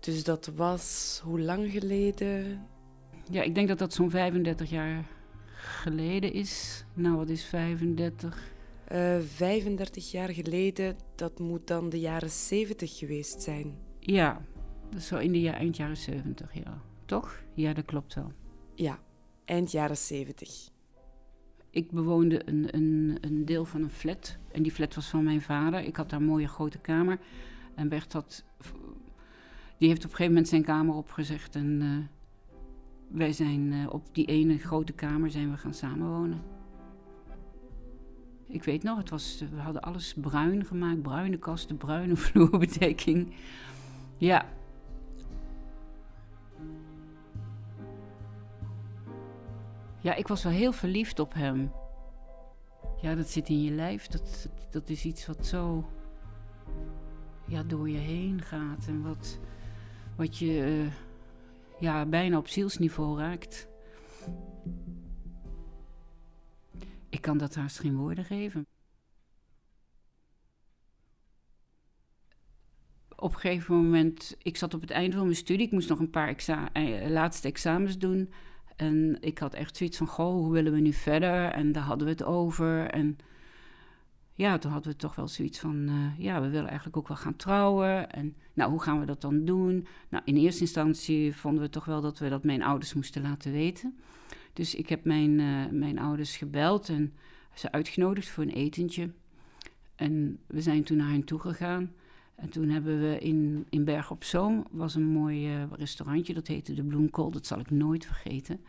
Dus 0.00 0.24
dat 0.24 0.52
was 0.56 1.20
hoe 1.24 1.40
lang 1.40 1.70
geleden? 1.70 2.62
Ja, 3.30 3.42
ik 3.42 3.54
denk 3.54 3.68
dat 3.68 3.78
dat 3.78 3.92
zo'n 3.92 4.10
35 4.10 4.70
jaar 4.70 5.04
geleden 5.54 6.32
is. 6.32 6.84
Nou, 6.94 7.16
wat 7.16 7.28
is 7.28 7.44
35? 7.44 8.52
Uh, 8.92 9.18
35 9.20 10.10
jaar 10.10 10.28
geleden, 10.28 10.96
dat 11.14 11.38
moet 11.38 11.66
dan 11.66 11.88
de 11.88 12.00
jaren 12.00 12.30
70 12.30 12.98
geweest 12.98 13.42
zijn. 13.42 13.74
Ja, 14.00 14.44
dat 14.90 15.00
is 15.00 15.06
zo 15.06 15.16
in 15.16 15.32
de 15.32 15.50
eind 15.50 15.76
jaren 15.76 15.96
70, 15.96 16.54
ja. 16.54 16.82
Toch? 17.04 17.42
Ja, 17.54 17.72
dat 17.72 17.84
klopt 17.84 18.14
wel. 18.14 18.32
Ja, 18.74 18.98
eind 19.52 19.70
jaren 19.70 19.96
70. 19.96 20.68
Ik 21.70 21.90
bewoonde 21.90 22.48
een, 22.48 22.68
een, 22.70 23.18
een 23.20 23.44
deel 23.44 23.64
van 23.64 23.82
een 23.82 23.90
flat. 23.90 24.36
En 24.52 24.62
die 24.62 24.72
flat 24.72 24.94
was 24.94 25.08
van 25.08 25.24
mijn 25.24 25.42
vader. 25.42 25.80
Ik 25.80 25.96
had 25.96 26.10
daar 26.10 26.20
een 26.20 26.26
mooie 26.26 26.48
grote 26.48 26.78
kamer. 26.78 27.18
En 27.74 27.88
Bert 27.88 28.12
had... 28.12 28.44
Die 29.78 29.88
heeft 29.88 30.04
op 30.04 30.10
een 30.10 30.16
gegeven 30.16 30.32
moment 30.32 30.48
zijn 30.48 30.64
kamer 30.64 30.94
opgezegd. 30.94 31.54
En 31.54 31.80
uh, 31.82 31.98
wij 33.08 33.32
zijn 33.32 33.72
uh, 33.72 33.92
op 33.92 34.08
die 34.12 34.26
ene 34.26 34.58
grote 34.58 34.92
kamer 34.92 35.30
zijn 35.30 35.50
we 35.50 35.56
gaan 35.56 35.74
samenwonen. 35.74 36.42
Ik 38.48 38.64
weet 38.64 38.82
nog, 38.82 38.98
het 38.98 39.10
was, 39.10 39.44
we 39.54 39.60
hadden 39.60 39.82
alles 39.82 40.14
bruin 40.20 40.64
gemaakt. 40.64 41.02
Bruine 41.02 41.38
kasten, 41.38 41.76
bruine 41.76 42.16
vloerbedekking. 42.26 43.34
Ja, 44.16 44.46
Ja, 50.02 50.14
ik 50.14 50.28
was 50.28 50.42
wel 50.42 50.52
heel 50.52 50.72
verliefd 50.72 51.18
op 51.18 51.34
hem. 51.34 51.72
Ja, 53.00 53.14
dat 53.14 53.28
zit 53.30 53.48
in 53.48 53.62
je 53.62 53.70
lijf. 53.70 54.06
Dat, 54.06 54.48
dat, 54.70 54.88
is 54.88 55.04
iets 55.04 55.26
wat 55.26 55.46
zo 55.46 55.90
ja, 57.46 57.62
door 57.62 57.88
je 57.88 57.98
heen 57.98 58.42
gaat. 58.42 58.86
En 58.86 59.02
wat, 59.02 59.38
wat 60.16 60.38
je 60.38 60.82
uh, 60.84 60.92
ja, 61.80 62.06
bijna 62.06 62.36
op 62.36 62.48
zielsniveau 62.48 63.18
raakt. 63.18 63.68
Ik 67.08 67.20
kan 67.20 67.38
dat 67.38 67.54
haast 67.54 67.78
geen 67.78 67.96
woorden 67.96 68.24
geven. 68.24 68.66
Op 73.16 73.32
een 73.34 73.40
gegeven 73.40 73.74
moment, 73.74 74.36
ik 74.42 74.56
zat 74.56 74.74
op 74.74 74.80
het 74.80 74.90
einde 74.90 75.16
van 75.16 75.24
mijn 75.24 75.36
studie. 75.36 75.66
Ik 75.66 75.72
moest 75.72 75.88
nog 75.88 75.98
een 75.98 76.10
paar 76.10 76.36
eh, 76.72 77.10
laatste 77.10 77.48
examens 77.48 77.98
doen. 77.98 78.32
En 78.76 79.16
ik 79.20 79.38
had 79.38 79.54
echt 79.54 79.76
zoiets 79.76 79.96
van, 79.96 80.06
goh, 80.06 80.32
hoe 80.32 80.52
willen 80.52 80.72
we 80.72 80.80
nu 80.80 80.92
verder? 80.92 81.50
En 81.50 81.72
daar 81.72 81.82
hadden 81.82 82.06
we 82.06 82.12
het 82.12 82.24
over. 82.24 82.90
En 82.90 83.18
ja, 84.34 84.58
toen 84.58 84.72
hadden 84.72 84.92
we 84.92 84.98
toch 84.98 85.14
wel 85.14 85.28
zoiets 85.28 85.58
van, 85.58 85.88
uh, 85.88 86.18
ja, 86.18 86.40
we 86.40 86.48
willen 86.48 86.68
eigenlijk 86.68 86.96
ook 86.96 87.08
wel 87.08 87.16
gaan 87.16 87.36
trouwen. 87.36 88.10
En 88.10 88.36
nou, 88.52 88.70
hoe 88.70 88.82
gaan 88.82 89.00
we 89.00 89.06
dat 89.06 89.20
dan 89.20 89.44
doen? 89.44 89.86
Nou, 90.08 90.22
in 90.24 90.36
eerste 90.36 90.60
instantie 90.60 91.36
vonden 91.36 91.62
we 91.62 91.70
toch 91.70 91.84
wel 91.84 92.00
dat 92.00 92.18
we 92.18 92.28
dat 92.28 92.44
mijn 92.44 92.62
ouders 92.62 92.94
moesten 92.94 93.22
laten 93.22 93.52
weten. 93.52 93.98
Dus 94.52 94.74
ik 94.74 94.88
heb 94.88 95.04
mijn, 95.04 95.38
uh, 95.38 95.66
mijn 95.70 95.98
ouders 95.98 96.36
gebeld 96.36 96.88
en 96.88 97.14
ze 97.54 97.72
uitgenodigd 97.72 98.28
voor 98.28 98.42
een 98.42 98.50
etentje. 98.50 99.10
En 99.96 100.38
we 100.46 100.60
zijn 100.60 100.84
toen 100.84 100.96
naar 100.96 101.10
hen 101.10 101.24
toe 101.24 101.38
gegaan. 101.38 101.92
En 102.42 102.48
toen 102.48 102.68
hebben 102.68 103.00
we 103.00 103.18
in, 103.18 103.66
in 103.70 103.84
Berg 103.84 104.10
op 104.10 104.24
Zoom, 104.24 104.66
was 104.70 104.94
een 104.94 105.06
mooi 105.06 105.56
uh, 105.56 105.62
restaurantje, 105.72 106.34
dat 106.34 106.46
heette 106.46 106.74
de 106.74 106.82
Bloemkool, 106.82 107.30
dat 107.30 107.46
zal 107.46 107.58
ik 107.58 107.70
nooit 107.70 108.06
vergeten. 108.06 108.60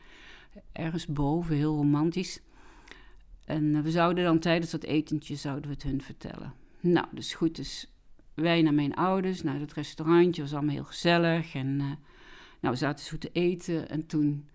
Ergens 0.72 1.08
boven, 1.08 1.56
heel 1.56 1.76
romantisch. 1.76 2.42
En 3.46 3.64
uh, 3.64 3.82
we 3.82 3.92
zouden 3.92 4.24
dan 4.24 4.40
tijdens 4.40 4.72
dat 4.72 4.84
etentje, 4.84 5.36
zouden 5.36 5.68
we 5.68 5.74
het 5.74 5.84
hun 5.84 6.02
vertellen. 6.02 6.54
Nou, 6.80 7.08
dus 7.12 7.34
goed, 7.34 7.56
dus 7.56 7.92
wij 8.34 8.62
naar 8.62 8.74
mijn 8.74 8.94
ouders, 8.94 9.44
naar 9.44 9.60
het 9.60 9.74
restaurantje, 9.74 10.42
was 10.42 10.54
allemaal 10.54 10.76
heel 10.76 10.84
gezellig. 10.84 11.56
En 11.56 11.68
uh, 11.68 11.86
nou, 12.60 12.74
we 12.74 12.76
zaten 12.76 13.06
zo 13.06 13.18
te 13.18 13.30
eten 13.32 13.90
en 13.90 14.06
toen, 14.06 14.50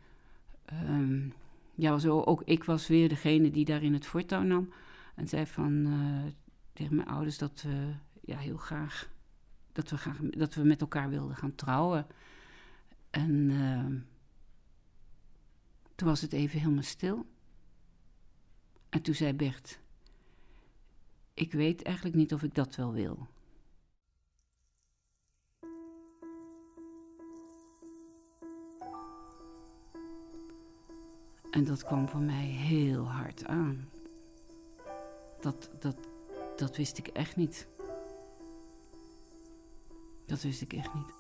um, 0.88 1.32
ja, 1.74 1.98
zo, 1.98 2.20
ook 2.20 2.42
ik 2.44 2.64
was 2.64 2.86
weer 2.86 3.08
degene 3.08 3.50
die 3.50 3.64
daar 3.64 3.82
in 3.82 3.92
het 3.92 4.06
voortouw 4.06 4.42
nam. 4.42 4.72
En 5.14 5.28
zei 5.28 5.46
van, 5.46 5.88
tegen 6.72 6.96
mijn 6.96 7.08
ouders 7.08 7.38
dat 7.38 7.62
we 7.62 7.92
ja, 8.28 8.38
heel 8.38 8.56
graag 8.56 9.10
dat 9.72 9.90
we, 9.90 9.96
graag 9.96 10.16
dat 10.20 10.54
we 10.54 10.62
met 10.62 10.80
elkaar 10.80 11.08
wilden 11.08 11.36
gaan 11.36 11.54
trouwen. 11.54 12.06
En 13.10 13.50
uh, 13.50 13.84
toen 15.94 16.08
was 16.08 16.20
het 16.20 16.32
even 16.32 16.58
helemaal 16.58 16.82
stil. 16.82 17.26
En 18.88 19.02
toen 19.02 19.14
zei 19.14 19.32
Bert: 19.32 19.80
Ik 21.34 21.52
weet 21.52 21.82
eigenlijk 21.82 22.16
niet 22.16 22.32
of 22.32 22.42
ik 22.42 22.54
dat 22.54 22.76
wel 22.76 22.92
wil. 22.92 23.26
En 31.50 31.64
dat 31.64 31.84
kwam 31.84 32.08
voor 32.08 32.20
mij 32.20 32.44
heel 32.46 33.10
hard 33.10 33.44
aan. 33.44 33.88
Dat, 35.40 35.70
dat, 35.80 35.96
dat 36.56 36.76
wist 36.76 36.98
ik 36.98 37.06
echt 37.06 37.36
niet. 37.36 37.68
Dat 40.28 40.42
wist 40.42 40.62
ik 40.62 40.72
echt 40.72 40.94
niet. 40.94 41.12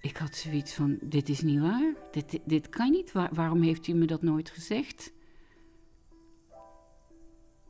Ik 0.00 0.16
had 0.16 0.34
zoiets 0.34 0.74
van: 0.74 0.98
dit 1.00 1.28
is 1.28 1.40
niet 1.40 1.60
waar. 1.60 1.94
Dit, 2.10 2.38
dit, 2.44 2.68
kan 2.68 2.90
niet. 2.90 3.12
waarom 3.12 3.62
heeft 3.62 3.86
u 3.86 3.92
me 3.92 4.06
dat 4.06 4.22
nooit 4.22 4.50
gezegd? 4.50 5.12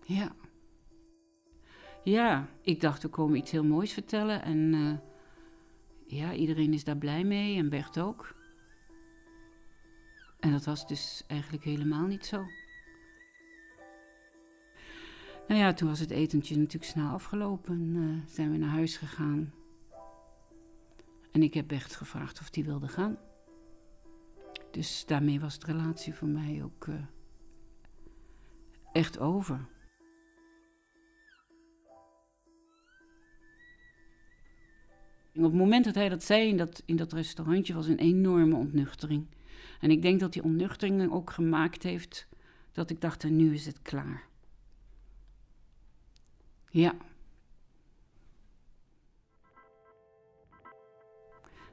Ja. 0.04 0.34
Ja, 2.04 2.48
ik 2.62 2.80
dacht, 2.80 3.02
we 3.02 3.08
komen 3.08 3.36
iets 3.36 3.50
heel 3.50 3.64
moois 3.64 3.92
vertellen. 3.92 4.42
En 4.42 4.72
uh, 4.72 4.98
ja, 6.06 6.34
iedereen 6.34 6.72
is 6.72 6.84
daar 6.84 6.96
blij 6.96 7.24
mee 7.24 7.56
en 7.56 7.68
Bert 7.68 7.98
ook. 7.98 8.34
En 10.40 10.52
dat 10.52 10.64
was 10.64 10.86
dus 10.86 11.24
eigenlijk 11.26 11.64
helemaal 11.64 12.06
niet 12.06 12.26
zo. 12.26 12.44
Nou 15.52 15.64
ja, 15.64 15.72
toen 15.72 15.88
was 15.88 16.00
het 16.00 16.10
etentje 16.10 16.56
natuurlijk 16.56 16.84
snel 16.84 17.08
afgelopen. 17.08 17.94
Uh, 17.96 18.26
zijn 18.26 18.50
we 18.50 18.56
naar 18.56 18.68
huis 18.68 18.96
gegaan. 18.96 19.52
En 21.32 21.42
ik 21.42 21.54
heb 21.54 21.68
Bert 21.68 21.94
gevraagd 21.94 22.40
of 22.40 22.48
hij 22.54 22.64
wilde 22.64 22.88
gaan. 22.88 23.18
Dus 24.70 25.04
daarmee 25.06 25.40
was 25.40 25.58
de 25.58 25.66
relatie 25.66 26.14
voor 26.14 26.28
mij 26.28 26.60
ook 26.64 26.86
uh, 26.86 26.94
echt 28.92 29.18
over. 29.18 29.68
op 35.34 35.42
het 35.42 35.52
moment 35.52 35.84
dat 35.84 35.94
hij 35.94 36.08
dat 36.08 36.22
zei 36.22 36.48
in 36.48 36.56
dat, 36.56 36.82
in 36.86 36.96
dat 36.96 37.12
restaurantje 37.12 37.74
was 37.74 37.86
een 37.86 37.98
enorme 37.98 38.56
ontnuchtering. 38.56 39.26
En 39.80 39.90
ik 39.90 40.02
denk 40.02 40.20
dat 40.20 40.32
die 40.32 40.44
ontnuchtering 40.44 41.12
ook 41.12 41.30
gemaakt 41.30 41.82
heeft 41.82 42.28
dat 42.72 42.90
ik 42.90 43.00
dacht, 43.00 43.30
nu 43.30 43.54
is 43.54 43.66
het 43.66 43.82
klaar. 43.82 44.30
Ja. 46.72 46.94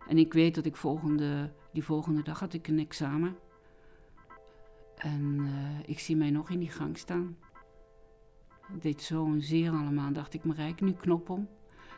En 0.08 0.18
ik 0.18 0.34
weet 0.34 0.56
dat 0.56 0.66
ik 0.66 0.76
volgende, 0.76 1.52
die 1.74 1.84
volgende 1.84 2.24
dag 2.24 2.40
had 2.40 2.54
ik 2.54 2.68
een 2.68 2.80
examen. 2.80 3.38
En 4.96 5.40
uh, 5.40 5.80
ik 5.86 6.00
zie 6.00 6.16
mij 6.16 6.30
nog 6.30 6.50
in 6.50 6.60
die 6.60 6.70
gang 6.70 6.98
staan. 6.98 7.38
Het 8.62 8.82
deed 8.82 9.02
zo'n 9.02 9.42
zeer 9.42 9.72
allemaal. 9.72 10.14
Dacht 10.14 10.34
ik, 10.34 10.44
Marijke, 10.44 10.84
nu 10.84 10.94
knop 10.94 11.30
om. 11.30 11.50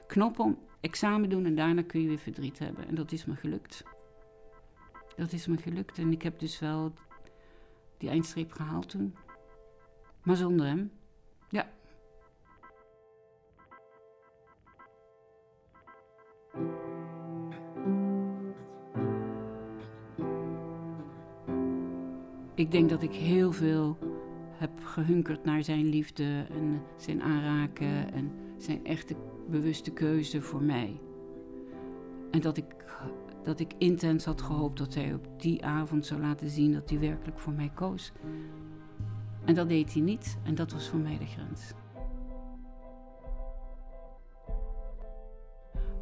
Knop 0.07 0.39
om, 0.39 0.59
examen 0.79 1.29
doen 1.29 1.45
en 1.45 1.55
daarna 1.55 1.83
kun 1.83 2.01
je 2.01 2.07
weer 2.07 2.17
verdriet 2.17 2.59
hebben. 2.59 2.87
En 2.87 2.95
dat 2.95 3.11
is 3.11 3.25
me 3.25 3.35
gelukt. 3.35 3.83
Dat 5.15 5.31
is 5.31 5.47
me 5.47 5.57
gelukt. 5.57 5.97
En 5.97 6.11
ik 6.11 6.21
heb 6.21 6.39
dus 6.39 6.59
wel 6.59 6.93
die 7.97 8.09
eindstreep 8.09 8.51
gehaald 8.51 8.89
toen. 8.89 9.15
Maar 10.23 10.35
zonder 10.35 10.65
hem. 10.65 10.91
Ja. 11.49 11.71
Ik 22.61 22.71
denk 22.71 22.89
dat 22.89 23.01
ik 23.01 23.13
heel 23.13 23.51
veel 23.51 23.97
heb 24.51 24.71
gehunkerd 24.83 25.45
naar 25.45 25.63
zijn 25.63 25.85
liefde 25.85 26.45
en 26.49 26.81
zijn 26.97 27.21
aanraken 27.21 28.13
en 28.13 28.31
zijn 28.57 28.85
echte 28.85 29.15
bewuste 29.49 29.91
keuze 29.91 30.41
voor 30.41 30.61
mij. 30.61 30.99
En 32.31 32.41
dat 32.41 32.57
ik, 32.57 32.65
dat 33.43 33.59
ik 33.59 33.73
intens 33.77 34.25
had 34.25 34.41
gehoopt 34.41 34.77
dat 34.77 34.93
hij 34.93 35.13
op 35.13 35.27
die 35.37 35.65
avond 35.65 36.05
zou 36.05 36.21
laten 36.21 36.49
zien 36.49 36.73
dat 36.73 36.89
hij 36.89 36.99
werkelijk 36.99 37.39
voor 37.39 37.53
mij 37.53 37.71
koos. 37.73 38.11
En 39.45 39.55
dat 39.55 39.69
deed 39.69 39.93
hij 39.93 40.01
niet 40.01 40.37
en 40.43 40.55
dat 40.55 40.71
was 40.71 40.89
voor 40.89 40.99
mij 40.99 41.17
de 41.17 41.25
grens. 41.25 41.73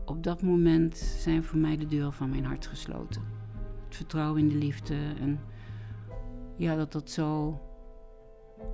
Op 0.06 0.24
dat 0.24 0.42
moment 0.42 0.98
zijn 0.98 1.44
voor 1.44 1.60
mij 1.60 1.78
de 1.78 1.86
deuren 1.86 2.14
van 2.14 2.30
mijn 2.30 2.46
hart 2.46 2.68
gesloten. 2.68 3.22
Het 3.86 3.96
vertrouwen 3.96 4.42
in 4.42 4.50
de 4.50 4.56
liefde 4.56 4.96
en 5.20 5.40
ja, 6.60 6.76
dat 6.76 6.92
dat 6.92 7.10
zo 7.10 7.60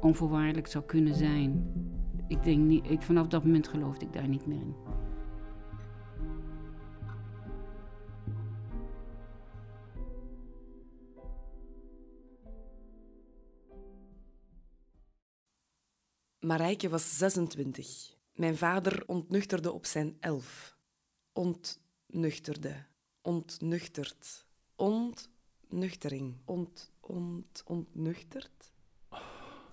onvoorwaardelijk 0.01 0.67
zou 0.67 0.83
kunnen 0.83 1.15
zijn. 1.15 1.73
Ik 2.27 2.43
denk 2.43 2.57
niet, 2.57 2.89
ik, 2.89 3.01
vanaf 3.01 3.27
dat 3.27 3.43
moment 3.43 3.67
geloofde 3.67 4.05
ik 4.05 4.13
daar 4.13 4.27
niet 4.27 4.45
meer 4.45 4.59
in. 4.59 4.75
Marijke 16.39 16.89
was 16.89 17.17
26. 17.17 18.15
Mijn 18.33 18.57
vader 18.57 19.03
ontnuchterde 19.05 19.71
op 19.71 19.85
zijn 19.85 20.17
elf. 20.19 20.77
Ontnuchterde. 21.33 22.85
Ontnuchterd. 23.21 24.45
Ontnuchtering. 24.75 26.37
Ont, 26.45 26.91
ont, 27.07 27.63
ontnuchterd? 27.65 28.73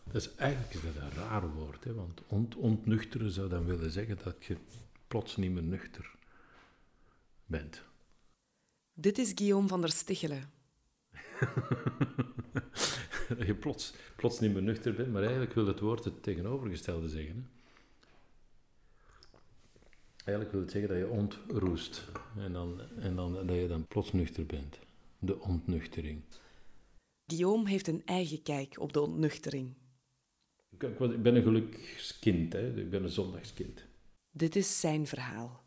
Dat 0.05 0.23
is 0.23 0.35
eigenlijk 0.35 0.75
is 0.75 0.81
dat 0.83 0.95
een 1.03 1.11
raar 1.11 1.53
woord, 1.53 1.85
hè? 1.85 1.95
want 1.95 2.23
ont, 2.27 2.55
ontnuchteren 2.57 3.31
zou 3.31 3.49
dan 3.49 3.65
willen 3.65 3.91
zeggen 3.91 4.19
dat 4.25 4.45
je 4.45 4.57
plots 5.07 5.37
niet 5.37 5.51
meer 5.51 5.62
nuchter 5.62 6.15
bent. 7.47 7.83
Dit 8.93 9.19
is 9.19 9.33
Guillaume 9.35 9.69
van 9.69 9.81
der 9.81 9.91
Stichelen. 9.91 10.51
dat 13.29 13.47
je 13.47 13.55
plots, 13.55 13.95
plots 14.17 14.41
niet 14.41 14.53
meer 14.53 14.62
nuchter 14.62 14.95
bent, 14.95 15.12
maar 15.12 15.23
eigenlijk 15.23 15.53
wil 15.53 15.67
het 15.67 15.81
woord 15.81 16.05
het 16.05 16.23
tegenovergestelde 16.23 17.09
zeggen. 17.09 17.37
Hè? 17.37 17.61
Eigenlijk 20.25 20.51
wil 20.51 20.61
het 20.61 20.71
zeggen 20.71 20.91
dat 20.91 20.99
je 20.99 21.09
ontroest 21.09 22.05
en, 22.37 22.53
dan, 22.53 22.81
en 22.99 23.17
dan, 23.17 23.33
dat 23.33 23.57
je 23.57 23.69
dan 23.69 23.87
plots 23.87 24.12
nuchter 24.12 24.47
bent. 24.47 24.79
De 25.19 25.41
ontnuchtering. 25.41 26.23
Guillaume 27.33 27.69
heeft 27.69 27.89
een 27.89 28.03
eigen 28.05 28.43
kijk 28.43 28.81
op 28.81 28.93
de 28.93 29.01
ontnuchtering. 29.01 29.75
Ik, 30.71 30.83
ik 30.83 30.99
was- 30.99 31.11
ik 31.12 31.23
ben 31.23 31.35
een 31.37 31.43
gelukskind, 31.43 32.53
hè? 32.53 32.77
ik 32.81 32.91
ben 32.91 33.03
een 33.03 33.09
zondagskind. 33.11 33.85
Dit 34.31 34.57
is 34.57 34.81
zijn 34.81 35.07
verhaal. 35.07 35.65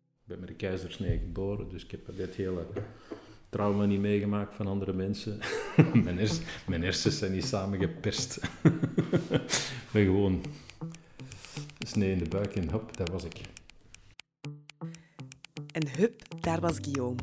Ik 0.00 0.28
ben 0.28 0.38
met 0.40 0.48
de 0.48 0.54
keizersnee 0.54 1.18
geboren, 1.18 1.68
dus 1.68 1.84
ik 1.84 1.90
heb 1.90 2.16
dit 2.16 2.34
hele 2.34 2.66
trauma 3.48 3.84
niet 3.84 4.00
meegemaakt 4.00 4.54
van 4.54 4.66
andere 4.66 4.92
mensen. 4.92 5.38
mijn, 6.04 6.18
hers, 6.18 6.40
mijn 6.66 6.82
hersens 6.82 7.18
zijn 7.18 7.32
niet 7.32 7.44
samengeperst. 7.44 8.36
ik 9.36 9.88
ben 9.92 10.04
gewoon 10.04 10.42
snee 11.86 12.12
in 12.12 12.18
de 12.18 12.28
buik 12.28 12.54
en 12.56 12.70
hop, 12.70 12.96
daar 12.96 13.10
was 13.12 13.24
ik. 13.24 13.40
En 15.72 15.88
hup, 15.96 16.42
daar 16.42 16.60
was 16.60 16.78
Guillaume. 16.80 17.20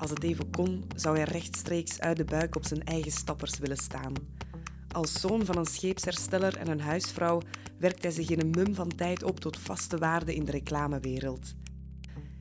Als 0.00 0.10
het 0.10 0.22
even 0.22 0.50
kon, 0.50 0.84
zou 0.96 1.16
hij 1.16 1.24
rechtstreeks 1.24 2.00
uit 2.00 2.16
de 2.16 2.24
buik 2.24 2.56
op 2.56 2.64
zijn 2.64 2.84
eigen 2.84 3.12
stappers 3.12 3.58
willen 3.58 3.76
staan. 3.76 4.12
Als 4.88 5.20
zoon 5.20 5.44
van 5.44 5.56
een 5.56 5.66
scheepshersteller 5.66 6.56
en 6.56 6.68
een 6.70 6.80
huisvrouw 6.80 7.40
werkt 7.78 8.02
hij 8.02 8.12
zich 8.12 8.30
in 8.30 8.40
een 8.40 8.50
mum 8.50 8.74
van 8.74 8.88
tijd 8.88 9.22
op 9.22 9.40
tot 9.40 9.58
vaste 9.58 9.98
waarde 9.98 10.34
in 10.34 10.44
de 10.44 10.50
reclamewereld. 10.50 11.54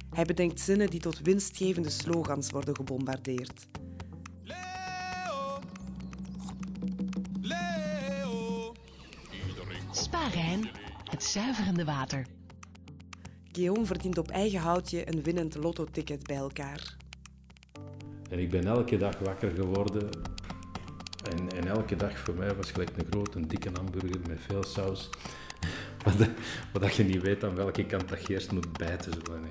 Hij 0.10 0.26
bedenkt 0.26 0.60
zinnen 0.60 0.90
die 0.90 1.00
tot 1.00 1.20
winstgevende 1.20 1.90
slogans 1.90 2.50
worden 2.50 2.76
gebombardeerd. 2.76 3.68
Spa-Rijn, 9.92 10.70
het 11.04 11.24
zuiverende 11.24 11.86
water. 11.86 12.26
Guillaume 13.52 13.86
verdient 13.86 14.18
op 14.18 14.30
eigen 14.30 14.60
houtje 14.60 15.14
een 15.14 15.24
winnend 15.24 15.56
lottoticket 15.56 16.24
bij 16.28 16.36
elkaar. 16.36 17.02
En 18.34 18.40
ik 18.40 18.50
ben 18.50 18.66
elke 18.66 18.98
dag 18.98 19.20
wakker 19.20 19.52
geworden. 19.52 20.10
En, 21.32 21.50
en 21.52 21.68
elke 21.68 21.96
dag 21.96 22.20
voor 22.20 22.36
mij 22.36 22.56
was 22.56 22.72
gelijk 22.72 22.90
een 22.98 23.06
grote, 23.12 23.48
dikke 23.48 23.70
hamburger 23.74 24.20
met 24.28 24.40
veel 24.42 24.64
saus. 24.64 25.10
Wat, 26.06 26.18
dat- 26.18 26.30
wat 26.74 26.96
je 26.96 27.04
niet 27.04 27.22
weet 27.22 27.44
aan 27.44 27.56
welke 27.56 27.86
kant 27.86 28.10
dat 28.10 28.28
je 28.28 28.34
eerst 28.34 28.52
moet 28.52 28.78
bijten. 28.78 29.14
Zo. 29.14 29.20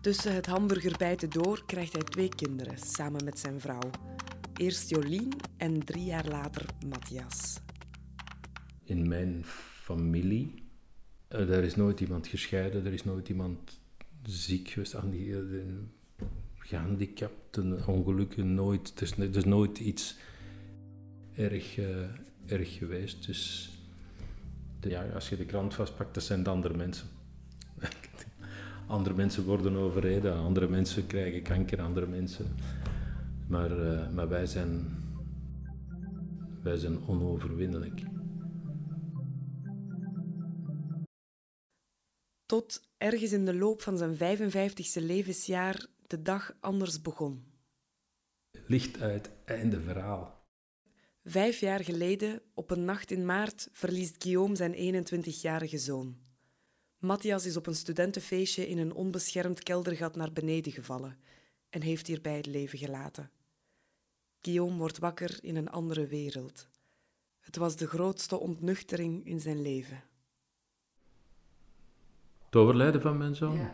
Tussen 0.00 0.34
het 0.34 0.46
hamburgerbijten 0.46 1.30
door 1.30 1.62
krijgt 1.66 1.92
hij 1.92 2.02
twee 2.02 2.28
kinderen 2.28 2.78
samen 2.78 3.24
met 3.24 3.38
zijn 3.38 3.60
vrouw. 3.60 3.90
Eerst 4.56 4.88
Jolien 4.90 5.32
en 5.56 5.84
drie 5.84 6.04
jaar 6.04 6.26
later 6.28 6.64
Matthias. 6.88 7.56
in 8.84 9.08
mijn 9.08 9.42
familie, 9.82 10.54
eh, 11.28 11.48
daar 11.48 11.64
is 11.64 11.76
nooit 11.76 12.00
iemand 12.00 12.26
gescheiden, 12.26 12.86
er 12.86 12.92
is 12.92 13.04
nooit 13.04 13.28
iemand 13.28 13.80
ziek 14.22 14.68
geweest, 14.68 14.94
aan 16.70 16.96
die, 16.96 17.08
eh, 17.08 17.14
gehandicapt, 17.16 17.56
een 17.56 17.86
ongelukken, 17.86 18.54
nooit. 18.54 18.92
Er 19.00 19.02
is, 19.02 19.36
is 19.36 19.44
nooit 19.44 19.78
iets 19.78 20.16
erg, 21.34 21.78
eh, 21.78 21.86
erg 22.46 22.78
geweest. 22.78 23.26
Dus 23.26 23.70
ja, 24.80 25.08
als 25.14 25.28
je 25.28 25.36
de 25.36 25.44
krant 25.44 25.74
vastpakt, 25.74 26.14
dat 26.14 26.22
zijn 26.22 26.42
de 26.42 26.50
andere 26.50 26.76
mensen. 26.76 27.08
andere 28.86 29.14
mensen 29.14 29.44
worden 29.44 29.76
overreden, 29.76 30.36
andere 30.36 30.68
mensen 30.68 31.06
krijgen 31.06 31.42
kanker, 31.42 31.80
andere 31.80 32.06
mensen. 32.06 32.46
Maar, 33.48 33.92
eh, 33.92 34.10
maar 34.10 34.28
wij, 34.28 34.46
zijn, 34.46 34.86
wij 36.62 36.76
zijn 36.76 37.06
onoverwinnelijk. 37.06 38.00
Tot 42.46 42.88
ergens 42.96 43.32
in 43.32 43.44
de 43.44 43.54
loop 43.54 43.82
van 43.82 43.98
zijn 43.98 44.16
55ste 44.16 45.02
levensjaar 45.02 45.86
de 46.12 46.22
dag 46.22 46.54
anders 46.60 47.02
begon. 47.02 47.44
Licht 48.66 49.00
uit, 49.00 49.30
einde 49.44 49.80
verhaal. 49.80 50.46
Vijf 51.24 51.60
jaar 51.60 51.84
geleden, 51.84 52.42
op 52.54 52.70
een 52.70 52.84
nacht 52.84 53.10
in 53.10 53.24
maart, 53.24 53.68
verliest 53.72 54.22
Guillaume 54.22 54.56
zijn 54.56 55.06
21-jarige 55.06 55.78
zoon. 55.78 56.16
Matthias 56.98 57.46
is 57.46 57.56
op 57.56 57.66
een 57.66 57.74
studentenfeestje 57.74 58.68
in 58.68 58.78
een 58.78 58.92
onbeschermd 58.92 59.62
keldergat 59.62 60.16
naar 60.16 60.32
beneden 60.32 60.72
gevallen 60.72 61.18
en 61.70 61.82
heeft 61.82 62.06
hierbij 62.06 62.36
het 62.36 62.46
leven 62.46 62.78
gelaten. 62.78 63.30
Guillaume 64.40 64.76
wordt 64.76 64.98
wakker 64.98 65.38
in 65.42 65.56
een 65.56 65.70
andere 65.70 66.06
wereld. 66.06 66.68
Het 67.40 67.56
was 67.56 67.76
de 67.76 67.86
grootste 67.86 68.38
ontnuchtering 68.38 69.26
in 69.26 69.40
zijn 69.40 69.62
leven. 69.62 70.04
Het 72.44 72.56
overlijden 72.56 73.00
van 73.00 73.16
mijn 73.16 73.34
zoon? 73.34 73.56
Ik 73.56 73.70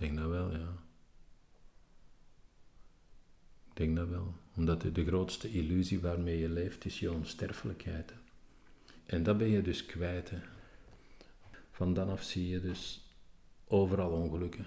denk 0.00 0.16
dat 0.16 0.28
wel, 0.28 0.50
ja. 0.50 0.82
Ik 3.68 3.76
denk 3.76 3.96
dat 3.96 4.08
wel. 4.08 4.34
Omdat 4.56 4.80
de, 4.80 5.04
grootste 5.04 5.50
illusie 5.50 6.00
waarmee 6.00 6.38
je 6.38 6.48
leeft 6.48 6.84
is 6.84 6.98
je 6.98 7.12
onsterfelijkheid. 7.12 8.12
En 9.06 9.22
dat 9.22 9.38
ben 9.38 9.48
je 9.48 9.62
dus 9.62 9.86
kwijt. 9.86 10.30
Hè. 10.30 10.38
Van 11.70 11.94
dan 11.94 12.10
af 12.10 12.22
zie 12.22 12.48
je 12.48 12.60
dus 12.60 13.10
overal 13.66 14.10
ongelukken. 14.10 14.66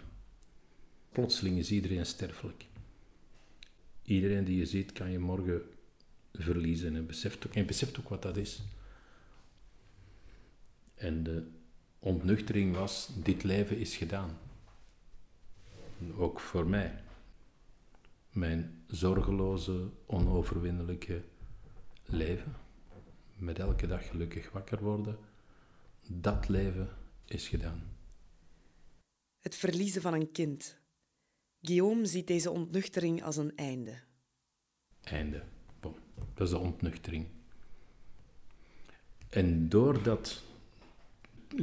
Plotseling 1.11 1.57
is 1.57 1.71
iedereen 1.71 2.05
sterfelijk. 2.05 2.65
Iedereen 4.03 4.43
die 4.43 4.57
je 4.57 4.65
ziet 4.65 4.91
kan 4.91 5.11
je 5.11 5.19
morgen 5.19 5.61
verliezen 6.31 6.95
en 6.95 7.05
beseft 7.05 7.47
ook, 7.47 7.53
en 7.53 7.65
beseft 7.65 7.99
ook 7.99 8.09
wat 8.09 8.21
dat 8.21 8.37
is. 8.37 8.61
En 10.95 11.23
de 11.23 11.47
ontnuchtering 11.99 12.75
was, 12.75 13.09
dit 13.23 13.43
leven 13.43 13.77
is 13.77 13.95
gedaan. 13.95 14.37
Ook 16.11 16.39
voor 16.39 16.67
mij. 16.67 17.03
Mijn 18.29 18.83
zorgeloze, 18.87 19.89
onoverwinnelijke 20.05 21.23
leven. 22.05 22.55
Met 23.35 23.59
elke 23.59 23.87
dag 23.87 24.07
gelukkig 24.07 24.51
wakker 24.51 24.83
worden. 24.83 25.17
Dat 26.07 26.47
leven 26.47 26.89
is 27.25 27.47
gedaan. 27.47 27.83
Het 29.39 29.55
verliezen 29.55 30.01
van 30.01 30.13
een 30.13 30.31
kind. 30.31 30.81
Guillaume 31.61 32.05
ziet 32.05 32.27
deze 32.27 32.51
ontnuchtering 32.51 33.23
als 33.23 33.37
een 33.37 33.55
einde. 33.55 34.01
Einde. 35.03 35.43
Bon, 35.79 35.95
dat 36.33 36.47
is 36.47 36.49
de 36.49 36.59
ontnuchtering. 36.59 37.27
En 39.29 39.69
door 39.69 40.03
dat 40.03 40.43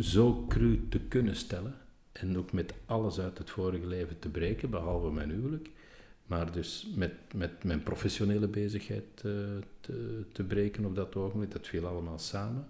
zo 0.01 0.47
cru 0.49 0.89
te 0.89 1.01
kunnen 1.01 1.37
stellen, 1.37 1.79
en 2.13 2.39
ook 2.39 2.53
met 2.53 2.75
alles 2.87 3.19
uit 3.21 3.39
het 3.39 3.51
vorige 3.51 3.87
leven 3.87 4.19
te 4.19 4.29
breken, 4.29 4.71
behalve 4.71 5.11
mijn 5.11 5.31
huwelijk, 5.31 5.71
maar 6.27 6.53
dus 6.53 6.89
met, 6.95 7.13
met 7.35 7.65
mijn 7.65 7.83
professionele 7.83 8.49
bezigheid 8.49 9.05
eh, 9.17 9.33
te, 9.81 10.25
te 10.33 10.45
breken 10.45 10.85
op 10.85 10.95
dat 10.95 11.17
ogenblik, 11.17 11.51
dat 11.51 11.67
viel 11.67 11.87
allemaal 11.87 12.19
samen, 12.19 12.69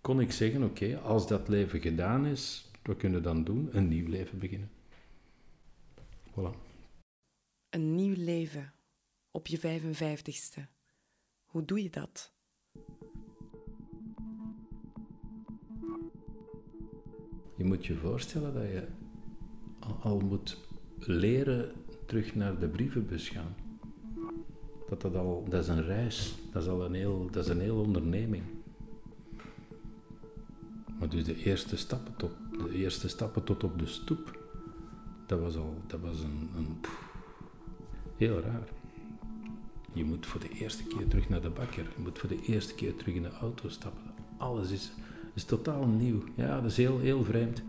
kon 0.00 0.20
ik 0.20 0.32
zeggen, 0.32 0.62
oké, 0.62 0.98
als 0.98 1.28
dat 1.28 1.48
leven 1.48 1.80
gedaan 1.80 2.26
is, 2.26 2.70
wat 2.82 2.96
kunnen 2.96 3.18
we 3.18 3.24
dan 3.24 3.44
doen? 3.44 3.68
Een 3.72 3.88
nieuw 3.88 4.08
leven 4.08 4.38
beginnen. 4.38 4.70
Voilà. 6.30 6.56
Een 7.68 7.94
nieuw 7.94 8.14
leven 8.16 8.72
op 9.30 9.46
je 9.46 9.58
55ste. 9.58 10.60
Hoe 11.44 11.64
doe 11.64 11.82
je 11.82 11.90
dat? 11.90 12.32
Je 17.60 17.66
moet 17.66 17.86
je 17.86 17.96
voorstellen 17.96 18.54
dat 18.54 18.62
je 18.62 18.86
al, 20.00 20.20
moet 20.20 20.56
leren 20.98 21.72
terug 22.06 22.34
naar 22.34 22.58
de 22.58 22.68
brievenbus 22.68 23.28
gaan. 23.28 23.54
dat 24.88 25.00
dat 25.00 25.14
al, 25.14 25.46
dat 25.48 25.62
is 25.62 25.68
een 25.68 25.84
reis, 25.84 26.34
dat 26.52 26.62
is 26.62 26.68
al 26.68 26.84
een 26.84 26.94
heel, 26.94 27.28
dat 27.30 27.44
is 27.44 27.50
een 27.50 27.60
heel 27.60 27.80
onderneming. 27.80 28.42
Maar 30.98 31.08
dus 31.08 31.24
de 31.24 31.36
eerste 31.36 31.76
stappen 31.76 32.16
tot, 32.16 32.30
de 32.50 32.72
eerste 32.72 33.08
stappen 33.08 33.44
tot 33.44 33.64
op 33.64 33.78
de 33.78 33.86
stoep, 33.86 34.38
dat 35.26 35.40
was 35.40 35.56
al, 35.56 35.74
dat 35.86 36.00
was 36.00 36.20
een, 36.20 36.50
een 36.56 36.80
pff, 36.80 37.02
heel 38.16 38.40
raar. 38.40 38.68
Je 39.92 40.04
moet 40.04 40.26
voor 40.26 40.40
de 40.40 40.48
eerste 40.48 40.84
keer 40.84 41.08
terug 41.08 41.28
naar 41.28 41.42
de 41.42 41.50
bakker, 41.50 41.84
je 41.96 42.02
moet 42.02 42.18
voor 42.18 42.28
de 42.28 42.42
eerste 42.42 42.74
keer 42.74 42.96
terug 42.96 43.14
in 43.14 43.22
de 43.22 43.32
auto 43.32 43.68
stappen. 43.68 44.12
Alles 44.36 44.70
is, 44.70 44.92
is 45.34 45.44
totaal 45.44 45.86
nieuw. 45.86 46.22
Ja, 46.34 46.60
dat 46.60 46.70
is 46.70 46.76
heel, 46.76 46.98
heel 46.98 47.24
vreemd. 47.24 47.62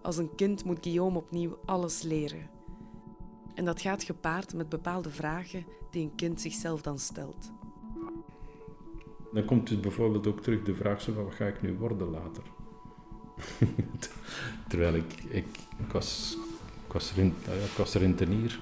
Als 0.00 0.16
een 0.16 0.34
kind 0.34 0.64
moet 0.64 0.78
Guillaume 0.80 1.18
opnieuw 1.18 1.58
alles 1.64 2.02
leren. 2.02 2.48
En 3.54 3.64
dat 3.64 3.80
gaat 3.80 4.02
gepaard 4.02 4.54
met 4.54 4.68
bepaalde 4.68 5.10
vragen 5.10 5.64
die 5.90 6.02
een 6.02 6.14
kind 6.14 6.40
zichzelf 6.40 6.82
dan 6.82 6.98
stelt. 6.98 7.52
Dan 9.32 9.44
komt 9.44 9.68
dus 9.68 9.80
bijvoorbeeld 9.80 10.26
ook 10.26 10.40
terug 10.42 10.62
de 10.62 10.74
vraag 10.74 11.02
van 11.02 11.14
wat 11.14 11.34
ga 11.34 11.46
ik 11.46 11.62
nu 11.62 11.74
worden 11.74 12.10
later? 12.10 12.42
Terwijl 14.68 14.94
ik, 14.94 15.12
ik, 15.28 15.46
ik, 15.78 15.92
was, 15.92 16.36
ik, 16.86 16.92
was 16.92 17.12
ja, 17.14 17.52
ik 17.52 17.76
was 17.76 17.94
rentenier. 17.94 18.60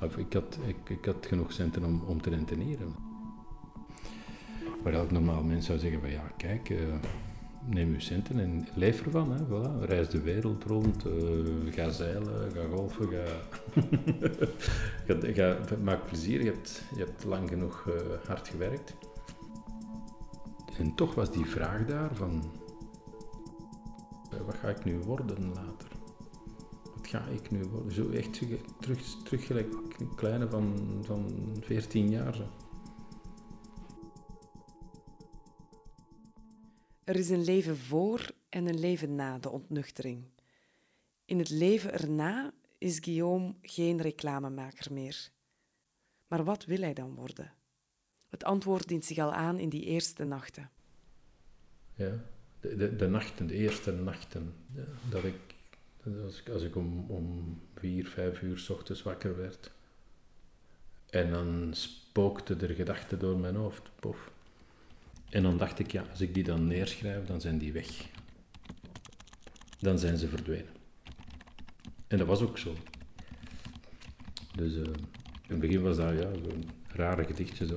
Of 0.00 0.16
ik, 0.16 0.32
had, 0.32 0.58
ik, 0.66 0.90
ik 0.90 1.04
had 1.04 1.26
genoeg 1.26 1.52
centen 1.52 1.84
om, 1.84 2.02
om 2.06 2.22
te 2.22 2.30
rentenieren. 2.30 3.05
Waar 4.86 4.94
elk 4.94 5.10
normaal 5.10 5.42
mens 5.42 5.66
zou 5.66 5.78
zeggen 5.78 6.00
van 6.00 6.10
ja, 6.10 6.32
kijk, 6.36 6.68
uh, 6.68 6.78
neem 7.64 7.92
uw 7.92 8.00
centen 8.00 8.38
en 8.38 8.68
leef 8.74 9.04
ervan. 9.04 9.32
Hè, 9.32 9.44
voilà. 9.44 9.84
Reis 9.84 10.08
de 10.08 10.20
wereld 10.20 10.64
rond, 10.64 11.06
uh, 11.06 11.72
ga 11.72 11.90
zeilen, 11.90 12.52
ga 12.52 12.60
golfen, 12.74 13.08
ga... 13.08 13.24
ga, 15.34 15.58
maak 15.82 16.06
plezier, 16.06 16.42
je 16.42 16.50
hebt, 16.50 16.84
je 16.94 16.98
hebt 16.98 17.24
lang 17.24 17.48
genoeg 17.48 17.86
uh, 17.88 17.94
hard 18.26 18.48
gewerkt. 18.48 18.94
En 20.78 20.94
toch 20.94 21.14
was 21.14 21.30
die 21.30 21.46
vraag 21.46 21.86
daar 21.86 22.14
van, 22.14 22.42
wat 24.44 24.54
ga 24.54 24.68
ik 24.68 24.84
nu 24.84 24.98
worden 24.98 25.48
later? 25.48 25.88
Wat 26.96 27.08
ga 27.08 27.24
ik 27.26 27.50
nu 27.50 27.64
worden? 27.64 27.92
Zo 27.92 28.10
echt 28.10 28.42
terug, 28.80 29.00
terug 29.24 29.46
gelijk 29.46 29.74
een 29.98 30.14
kleine 30.14 30.48
van, 30.48 30.74
van 31.02 31.30
14 31.60 32.10
jaar. 32.10 32.34
Zo. 32.34 32.44
Er 37.06 37.16
is 37.16 37.28
een 37.28 37.44
leven 37.44 37.76
voor 37.76 38.30
en 38.48 38.66
een 38.66 38.78
leven 38.78 39.14
na 39.14 39.38
de 39.38 39.50
ontnuchtering. 39.50 40.24
In 41.24 41.38
het 41.38 41.50
leven 41.50 41.92
erna 41.92 42.52
is 42.78 42.98
Guillaume 42.98 43.54
geen 43.62 44.00
reclamemaker 44.00 44.92
meer. 44.92 45.30
Maar 46.26 46.44
wat 46.44 46.64
wil 46.64 46.80
hij 46.80 46.94
dan 46.94 47.14
worden? 47.14 47.52
Het 48.28 48.44
antwoord 48.44 48.88
dient 48.88 49.04
zich 49.04 49.18
al 49.18 49.32
aan 49.32 49.58
in 49.58 49.68
die 49.68 49.84
eerste 49.84 50.24
nachten. 50.24 50.70
Ja, 51.94 52.24
de, 52.60 52.96
de, 52.96 53.08
nachten, 53.08 53.46
de 53.46 53.54
eerste 53.54 53.92
nachten. 53.92 54.54
Dat 55.10 55.24
ik, 55.24 55.54
als 56.52 56.62
ik, 56.62 56.76
om, 56.76 57.10
om 57.10 57.60
vier, 57.74 58.06
vijf 58.08 58.42
uur 58.42 58.58
s 58.58 58.70
ochtends 58.70 59.02
wakker 59.02 59.36
werd. 59.36 59.72
En 61.10 61.30
dan 61.30 61.74
spookte 61.74 62.54
er 62.54 62.74
gedachten 62.74 63.18
door 63.18 63.38
mijn 63.38 63.56
hoofd. 63.56 63.90
Pof. 64.00 64.34
En 65.36 65.42
dan 65.42 65.56
dacht 65.56 65.78
ik, 65.78 65.92
ja, 65.92 66.02
als 66.10 66.20
ik 66.20 66.34
die 66.34 66.44
dan 66.44 66.66
neerschrijf, 66.66 67.26
dan 67.26 67.40
zijn 67.40 67.58
die 67.58 67.72
weg. 67.72 68.10
Dan 69.78 69.98
zijn 69.98 70.18
ze 70.18 70.28
verdwenen. 70.28 70.72
En 72.06 72.18
dat 72.18 72.26
was 72.26 72.40
ook 72.40 72.58
zo. 72.58 72.74
Dus 74.54 74.72
uh, 74.74 74.84
in 74.84 74.94
het 75.46 75.58
begin 75.58 75.82
was 75.82 75.96
dat 75.96 76.18
ja, 76.18 76.28
een 76.28 76.70
rare 76.86 77.24
gedichtje 77.24 77.66
zo. 77.66 77.76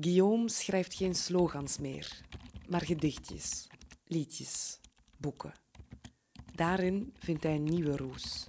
Guillaume 0.00 0.48
schrijft 0.48 0.94
geen 0.94 1.14
slogans 1.14 1.78
meer, 1.78 2.20
maar 2.68 2.82
gedichtjes, 2.82 3.66
liedjes, 4.04 4.80
boeken. 5.16 5.52
Daarin 6.54 7.12
vindt 7.18 7.42
hij 7.42 7.54
een 7.54 7.64
nieuwe 7.64 7.96
roes. 7.96 8.48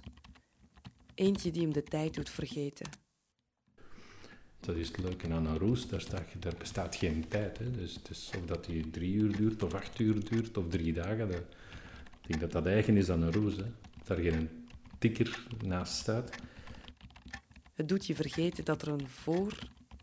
Eentje 1.14 1.50
die 1.50 1.62
hem 1.62 1.72
de 1.72 1.82
tijd 1.82 2.14
doet 2.14 2.30
vergeten. 2.30 3.01
Dat 4.62 4.76
is 4.76 4.88
het 4.88 4.98
leuke 4.98 5.32
aan 5.32 5.46
een 5.46 5.58
roes, 5.58 5.88
daar, 5.88 6.00
staat, 6.00 6.24
daar 6.38 6.54
bestaat 6.58 6.96
geen 6.96 7.28
tijd. 7.28 7.58
Hè. 7.58 7.70
Dus, 7.70 7.98
dus 8.02 8.30
of 8.38 8.46
dat 8.46 8.64
die 8.64 8.90
drie 8.90 9.12
uur 9.12 9.36
duurt, 9.36 9.62
of 9.62 9.74
acht 9.74 9.98
uur 9.98 10.24
duurt, 10.30 10.56
of 10.56 10.68
drie 10.68 10.92
dagen. 10.92 11.28
Dat, 11.28 11.40
ik 12.20 12.28
denk 12.28 12.40
dat 12.40 12.52
dat 12.52 12.66
eigen 12.66 12.96
is 12.96 13.10
aan 13.10 13.22
een 13.22 13.32
roes. 13.32 13.56
Hè. 13.56 13.62
Dat 13.62 14.06
daar 14.06 14.18
geen 14.18 14.48
tikker 14.98 15.46
naast 15.64 15.94
staat. 15.94 16.30
Het 17.74 17.88
doet 17.88 18.06
je 18.06 18.14
vergeten 18.14 18.64
dat 18.64 18.82
er 18.82 18.88
een 18.88 19.08
voor 19.08 19.58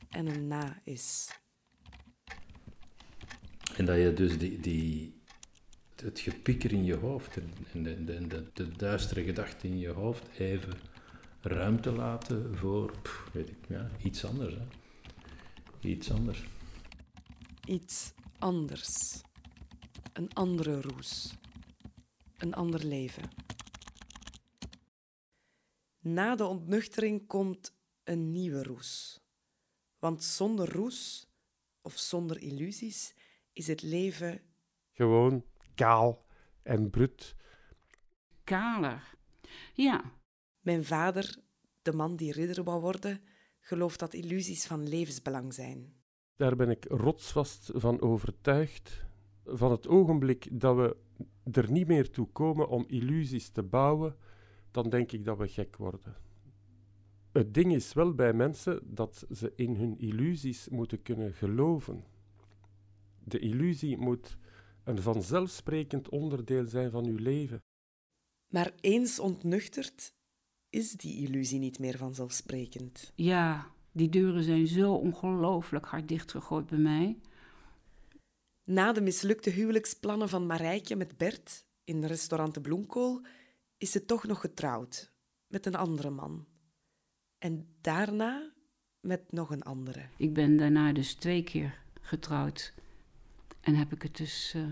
en 0.10 0.28
een 0.28 0.48
na 0.48 0.82
is. 0.84 1.30
En 3.76 3.86
dat 3.86 3.98
je 3.98 4.14
dus 4.14 4.38
die, 4.38 4.60
die, 4.60 5.14
het 5.96 6.20
gepieker 6.20 6.72
in 6.72 6.84
je 6.84 6.96
hoofd 6.96 7.38
en 7.74 7.84
de, 7.84 8.04
de, 8.04 8.28
de, 8.28 8.46
de 8.54 8.68
duistere 8.78 9.24
gedachten 9.24 9.70
in 9.70 9.80
je 9.80 9.90
hoofd 9.90 10.24
even 10.38 10.74
ruimte 11.42 11.92
laten 11.92 12.58
voor 12.58 13.00
pff, 13.02 13.30
weet 13.34 13.50
ik, 13.50 13.68
ja, 13.68 13.90
iets 14.04 14.26
anders. 14.26 14.54
Hè. 14.54 14.68
Iets 15.82 16.12
anders. 16.12 16.44
Iets 17.66 18.14
anders. 18.40 19.22
Een 20.14 20.34
andere 20.34 20.82
roes. 20.82 21.34
Een 22.38 22.54
ander 22.54 22.86
leven. 22.86 23.30
Na 26.00 26.36
de 26.36 26.46
ontnuchtering 26.46 27.28
komt 27.28 27.76
een 28.04 28.32
nieuwe 28.32 28.64
roes. 28.64 29.22
Want 30.00 30.24
zonder 30.24 30.72
roes 30.72 31.28
of 31.82 31.98
zonder 31.98 32.42
illusies 32.42 33.14
is 33.54 33.68
het 33.68 33.82
leven 33.82 34.42
gewoon 34.92 35.46
kaal 35.76 36.26
en 36.64 36.90
brut. 36.90 37.36
Kaler. 38.44 39.18
Ja. 39.74 40.19
Mijn 40.60 40.84
vader, 40.84 41.38
de 41.82 41.94
man 41.94 42.16
die 42.16 42.32
ridder 42.32 42.64
wou 42.64 42.82
worden, 42.82 43.22
gelooft 43.60 44.00
dat 44.00 44.14
illusies 44.14 44.66
van 44.66 44.88
levensbelang 44.88 45.54
zijn. 45.54 45.94
Daar 46.36 46.56
ben 46.56 46.70
ik 46.70 46.86
rotsvast 46.88 47.72
van 47.74 48.02
overtuigd. 48.02 49.08
Van 49.46 49.72
het 49.72 49.88
ogenblik 49.88 50.48
dat 50.52 50.76
we 50.76 50.98
er 51.52 51.72
niet 51.72 51.88
meer 51.88 52.10
toe 52.10 52.28
komen 52.28 52.70
om 52.70 52.86
illusies 52.88 53.50
te 53.50 53.64
bouwen, 53.64 54.16
dan 54.72 54.90
denk 54.90 55.12
ik 55.12 55.26
dat 55.26 55.38
we 55.38 55.48
gek 55.48 55.76
worden. 55.76 56.16
Het 57.32 57.54
ding 57.54 57.74
is 57.74 57.94
wel 57.94 58.14
bij 58.14 58.34
mensen 58.34 58.96
dat 58.96 59.26
ze 59.32 59.54
in 59.56 59.76
hun 59.76 60.00
illusies 60.00 60.70
moeten 60.70 61.02
kunnen 61.02 61.34
geloven. 61.34 62.04
De 63.24 63.40
illusie 63.40 63.98
moet 63.98 64.38
een 64.84 65.02
vanzelfsprekend 65.02 66.10
onderdeel 66.10 66.66
zijn 66.66 66.92
van 66.92 67.06
uw 67.06 67.18
leven. 67.18 67.64
Maar 68.48 68.74
eens 68.82 69.20
ontnuchterd, 69.20 70.14
is 70.70 70.92
die 70.92 71.28
illusie 71.28 71.60
niet 71.60 71.80
meer 71.80 71.98
vanzelfsprekend. 71.98 73.12
Ja, 73.16 73.72
die 73.92 74.10
deuren 74.10 74.44
zijn 74.44 74.68
zo 74.68 74.94
ongelooflijk 74.94 75.86
hard 75.86 76.08
dichtgegooid 76.08 76.66
bij 76.66 76.78
mij. 76.78 77.20
Na 78.64 78.94
de 78.94 79.02
mislukte 79.02 79.50
huwelijksplannen 79.50 80.30
van 80.30 80.46
Marijke 80.46 80.96
met 80.96 81.18
Bert 81.18 81.66
in 81.84 82.04
restaurant 82.04 82.54
De 82.54 82.62
Bloemkool 82.62 83.22
is 83.78 83.92
ze 83.92 84.06
toch 84.06 84.24
nog 84.24 84.40
getrouwd 84.40 85.12
met 85.48 85.66
een 85.66 85.76
andere 85.76 86.10
man. 86.10 86.46
En 87.38 87.68
daarna 87.82 88.54
met 89.00 89.32
nog 89.32 89.50
een 89.50 89.64
andere. 89.64 90.06
Ik 90.18 90.34
ben 90.34 90.58
daarna 90.58 90.94
dus 90.94 91.14
twee 91.14 91.44
keer 91.44 91.82
getrouwd. 92.02 92.74
En 93.62 93.76
heb 93.76 93.94
ik 93.94 94.02
het 94.02 94.18
dus 94.18 94.54
uh, 94.56 94.72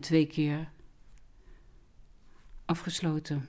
twee 0.00 0.26
keer 0.26 0.72
afgesloten. 2.64 3.48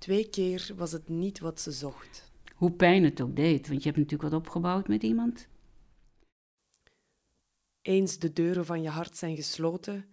Twee 0.00 0.30
keer 0.30 0.72
was 0.76 0.92
het 0.92 1.08
niet 1.08 1.38
wat 1.38 1.60
ze 1.60 1.70
zocht. 1.72 2.32
Hoe 2.54 2.72
pijn 2.72 3.04
het 3.04 3.20
ook 3.20 3.36
deed, 3.36 3.68
want 3.68 3.82
je 3.82 3.88
hebt 3.88 4.02
natuurlijk 4.02 4.30
wat 4.32 4.40
opgebouwd 4.40 4.88
met 4.88 5.02
iemand. 5.02 5.48
Eens 7.82 8.18
de 8.18 8.32
deuren 8.32 8.66
van 8.66 8.82
je 8.82 8.88
hart 8.88 9.16
zijn 9.16 9.36
gesloten, 9.36 10.04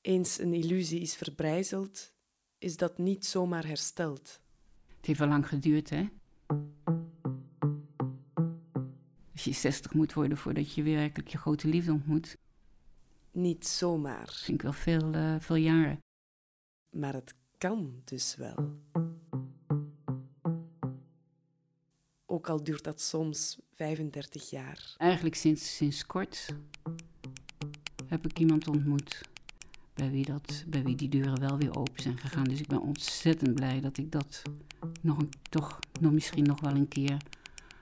eens 0.00 0.38
een 0.38 0.52
illusie 0.52 1.00
is 1.00 1.16
verbrijzeld, 1.16 2.12
is 2.58 2.76
dat 2.76 2.98
niet 2.98 3.26
zomaar 3.26 3.66
hersteld. 3.66 4.40
Het 4.96 5.06
heeft 5.06 5.18
wel 5.18 5.28
lang 5.28 5.48
geduurd, 5.48 5.90
hè? 5.90 6.08
Als 9.32 9.44
je 9.44 9.52
60 9.52 9.94
moet 9.94 10.12
worden 10.12 10.38
voordat 10.38 10.72
je 10.72 10.82
weer 10.82 10.96
werkelijk 10.96 11.28
je 11.28 11.38
grote 11.38 11.68
liefde 11.68 11.92
ontmoet. 11.92 12.36
Niet 13.30 13.66
zomaar. 13.66 14.26
Dat 14.26 14.40
vind 14.40 14.56
ik 14.56 14.62
wel 14.62 14.72
veel, 14.72 15.14
uh, 15.14 15.36
veel 15.40 15.56
jaren. 15.56 15.98
Maar 16.90 17.14
het 17.14 17.34
kan 17.58 18.00
dus 18.04 18.36
wel. 18.36 18.84
Ook 22.36 22.48
al 22.48 22.64
duurt 22.64 22.84
dat 22.84 23.00
soms 23.00 23.58
35 23.74 24.50
jaar. 24.50 24.94
Eigenlijk 24.98 25.34
sinds, 25.34 25.76
sinds 25.76 26.06
kort 26.06 26.54
heb 28.06 28.24
ik 28.24 28.38
iemand 28.38 28.68
ontmoet 28.68 29.20
bij 29.94 30.10
wie, 30.10 30.24
dat, 30.24 30.64
bij 30.66 30.82
wie 30.82 30.94
die 30.94 31.08
deuren 31.08 31.40
wel 31.40 31.58
weer 31.58 31.78
open 31.78 32.02
zijn 32.02 32.18
gegaan. 32.18 32.44
Dus 32.44 32.60
ik 32.60 32.66
ben 32.66 32.80
ontzettend 32.80 33.54
blij 33.54 33.80
dat 33.80 33.98
ik 33.98 34.12
dat 34.12 34.42
nog 35.00 35.18
een, 35.18 35.30
toch 35.50 35.78
nog 36.00 36.12
misschien 36.12 36.44
nog 36.44 36.60
wel 36.60 36.74
een 36.74 36.88
keer 36.88 37.16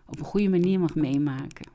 op 0.06 0.18
een 0.18 0.24
goede 0.24 0.48
manier 0.48 0.80
mag 0.80 0.94
meemaken. 0.94 1.70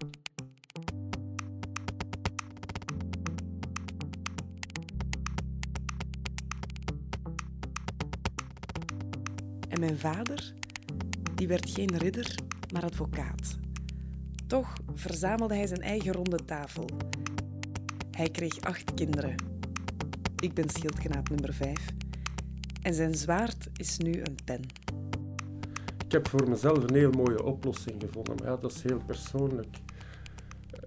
En 9.69 9.79
mijn 9.79 9.97
vader, 9.97 10.53
die 11.35 11.47
werd 11.47 11.69
geen 11.69 11.97
ridder, 11.97 12.48
maar 12.73 12.84
advocaat. 12.84 13.58
Toch 14.47 14.73
verzamelde 14.93 15.55
hij 15.55 15.67
zijn 15.67 15.82
eigen 15.82 16.13
ronde 16.13 16.45
tafel. 16.45 16.86
Hij 18.12 18.29
kreeg 18.29 18.62
acht 18.62 18.93
kinderen. 18.93 19.36
Ik 20.39 20.53
ben 20.53 20.69
schildknaap 20.69 21.29
nummer 21.29 21.53
vijf. 21.53 21.86
En 22.82 22.93
zijn 22.93 23.15
zwaard 23.15 23.67
is 23.73 23.97
nu 23.97 24.12
een 24.12 24.38
pen. 24.45 24.62
Ik 26.05 26.12
heb 26.12 26.27
voor 26.27 26.49
mezelf 26.49 26.84
een 26.84 26.95
heel 26.95 27.12
mooie 27.12 27.43
oplossing 27.43 28.01
gevonden, 28.01 28.36
maar 28.43 28.60
dat 28.60 28.71
is 28.71 28.84
heel 28.84 29.01
persoonlijk. 29.05 29.77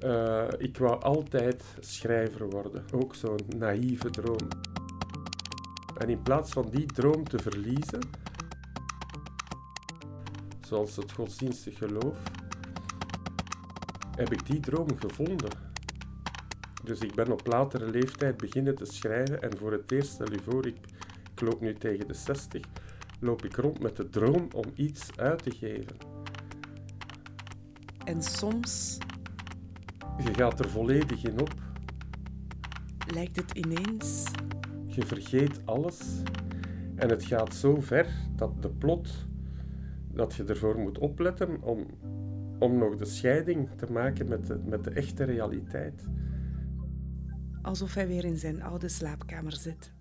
Eh, 0.00 0.48
ik 0.58 0.78
wou 0.78 1.02
altijd 1.02 1.64
schrijver 1.80 2.48
worden, 2.50 2.84
ook 2.94 3.14
zo'n 3.14 3.40
naïeve 3.56 4.10
droom. 4.10 4.48
En 5.98 6.08
in 6.08 6.22
plaats 6.22 6.52
van 6.52 6.68
die 6.70 6.86
droom 6.86 7.28
te 7.28 7.38
verliezen, 7.38 8.00
zoals 10.72 10.96
het 10.96 11.12
godsdienstig 11.12 11.78
geloof, 11.78 12.16
heb 14.16 14.32
ik 14.32 14.46
die 14.46 14.60
droom 14.60 14.98
gevonden. 14.98 15.50
Dus 16.84 17.00
ik 17.00 17.14
ben 17.14 17.32
op 17.32 17.46
latere 17.46 17.90
leeftijd 17.90 18.36
beginnen 18.36 18.74
te 18.74 18.84
schrijven 18.84 19.42
en 19.42 19.58
voor 19.58 19.72
het 19.72 19.92
eerst, 19.92 20.10
stel 20.12 20.32
je 20.32 20.38
voor, 20.42 20.66
ik, 20.66 20.76
ik 21.32 21.40
loop 21.40 21.60
nu 21.60 21.74
tegen 21.74 22.08
de 22.08 22.14
60, 22.14 22.64
loop 23.20 23.44
ik 23.44 23.56
rond 23.56 23.82
met 23.82 23.96
de 23.96 24.08
droom 24.08 24.48
om 24.54 24.64
iets 24.74 25.16
uit 25.16 25.42
te 25.42 25.50
geven. 25.50 25.96
En 28.04 28.22
soms 28.22 28.98
Je 30.24 30.34
gaat 30.34 30.60
er 30.60 30.70
volledig 30.70 31.24
in 31.24 31.40
op, 31.40 31.54
lijkt 33.14 33.36
het 33.36 33.52
ineens 33.52 34.24
je 34.86 35.06
vergeet 35.06 35.60
alles 35.64 35.98
en 36.96 37.08
het 37.08 37.24
gaat 37.24 37.54
zo 37.54 37.80
ver 37.80 38.06
dat 38.36 38.62
de 38.62 38.68
plot, 38.68 39.08
dat 40.14 40.34
je 40.34 40.44
ervoor 40.44 40.78
moet 40.78 40.98
opletten 40.98 41.62
om, 41.62 41.86
om 42.58 42.78
nog 42.78 42.96
de 42.96 43.04
scheiding 43.04 43.68
te 43.76 43.92
maken 43.92 44.28
met 44.28 44.46
de, 44.46 44.60
met 44.64 44.84
de 44.84 44.90
echte 44.90 45.24
realiteit. 45.24 46.08
alsof 47.62 47.94
hij 47.94 48.08
weer 48.08 48.24
in 48.24 48.38
zijn 48.38 48.62
oude 48.62 48.88
slaapkamer 48.88 49.52
zit. 49.52 49.92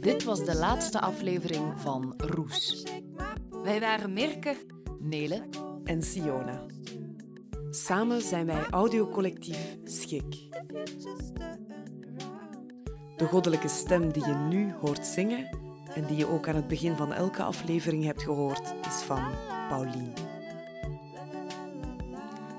Dit 0.00 0.24
was 0.24 0.44
de 0.44 0.56
laatste 0.56 1.00
aflevering 1.00 1.80
van 1.80 2.14
Roes. 2.16 2.86
Wij 3.62 3.80
waren 3.80 4.12
Mirke, 4.12 4.56
Nele 4.98 5.42
En 5.84 6.02
Siona. 6.02 6.62
Samen 7.70 8.22
zijn 8.22 8.46
wij 8.46 8.66
audiocollectief 8.70 9.76
Schik. 9.84 10.34
De 13.16 13.26
goddelijke 13.26 13.68
stem 13.68 14.12
die 14.12 14.26
je 14.26 14.34
nu 14.34 14.72
hoort 14.80 15.06
zingen 15.06 15.58
en 15.94 16.06
die 16.06 16.16
je 16.16 16.26
ook 16.26 16.48
aan 16.48 16.56
het 16.56 16.68
begin 16.68 16.96
van 16.96 17.12
elke 17.12 17.42
aflevering 17.42 18.04
hebt 18.04 18.22
gehoord, 18.22 18.74
is 18.86 19.02
van 19.02 19.22
Paulien. 19.68 20.12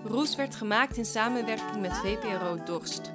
Roes 0.04 0.36
werd 0.36 0.56
gemaakt 0.56 0.98
in 0.98 1.06
samenwerking 1.06 1.82
met 1.82 1.98
VPRO 1.98 2.64
Dorst. 2.66 3.12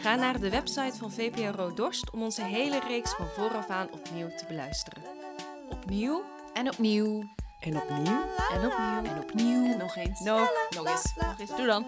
Ga 0.00 0.14
naar 0.14 0.40
de 0.40 0.50
website 0.50 0.96
van 0.96 1.10
VPRO 1.10 1.74
Dorst 1.74 2.10
om 2.10 2.22
onze 2.22 2.42
hele 2.42 2.80
reeks 2.86 3.14
van 3.14 3.26
vooraf 3.26 3.68
aan 3.68 3.88
opnieuw 3.92 4.28
te 4.28 4.44
beluisteren. 4.48 5.02
opnieuw 5.70 6.24
en 6.52 6.68
opnieuw 6.68 7.22
En 7.60 7.76
opnieuw 7.76 8.20
en 8.52 8.66
opnieuw 8.66 9.12
en 9.12 9.18
opnieuw 9.18 9.64
En 9.64 9.78
nog 9.78 9.96
eens. 9.96 10.20
nog, 10.20 10.50
nog 10.70 10.86
eens, 10.86 11.14
nog 11.16 11.38
eens. 11.38 11.56
Doe 11.56 11.66
dan. 11.66 11.84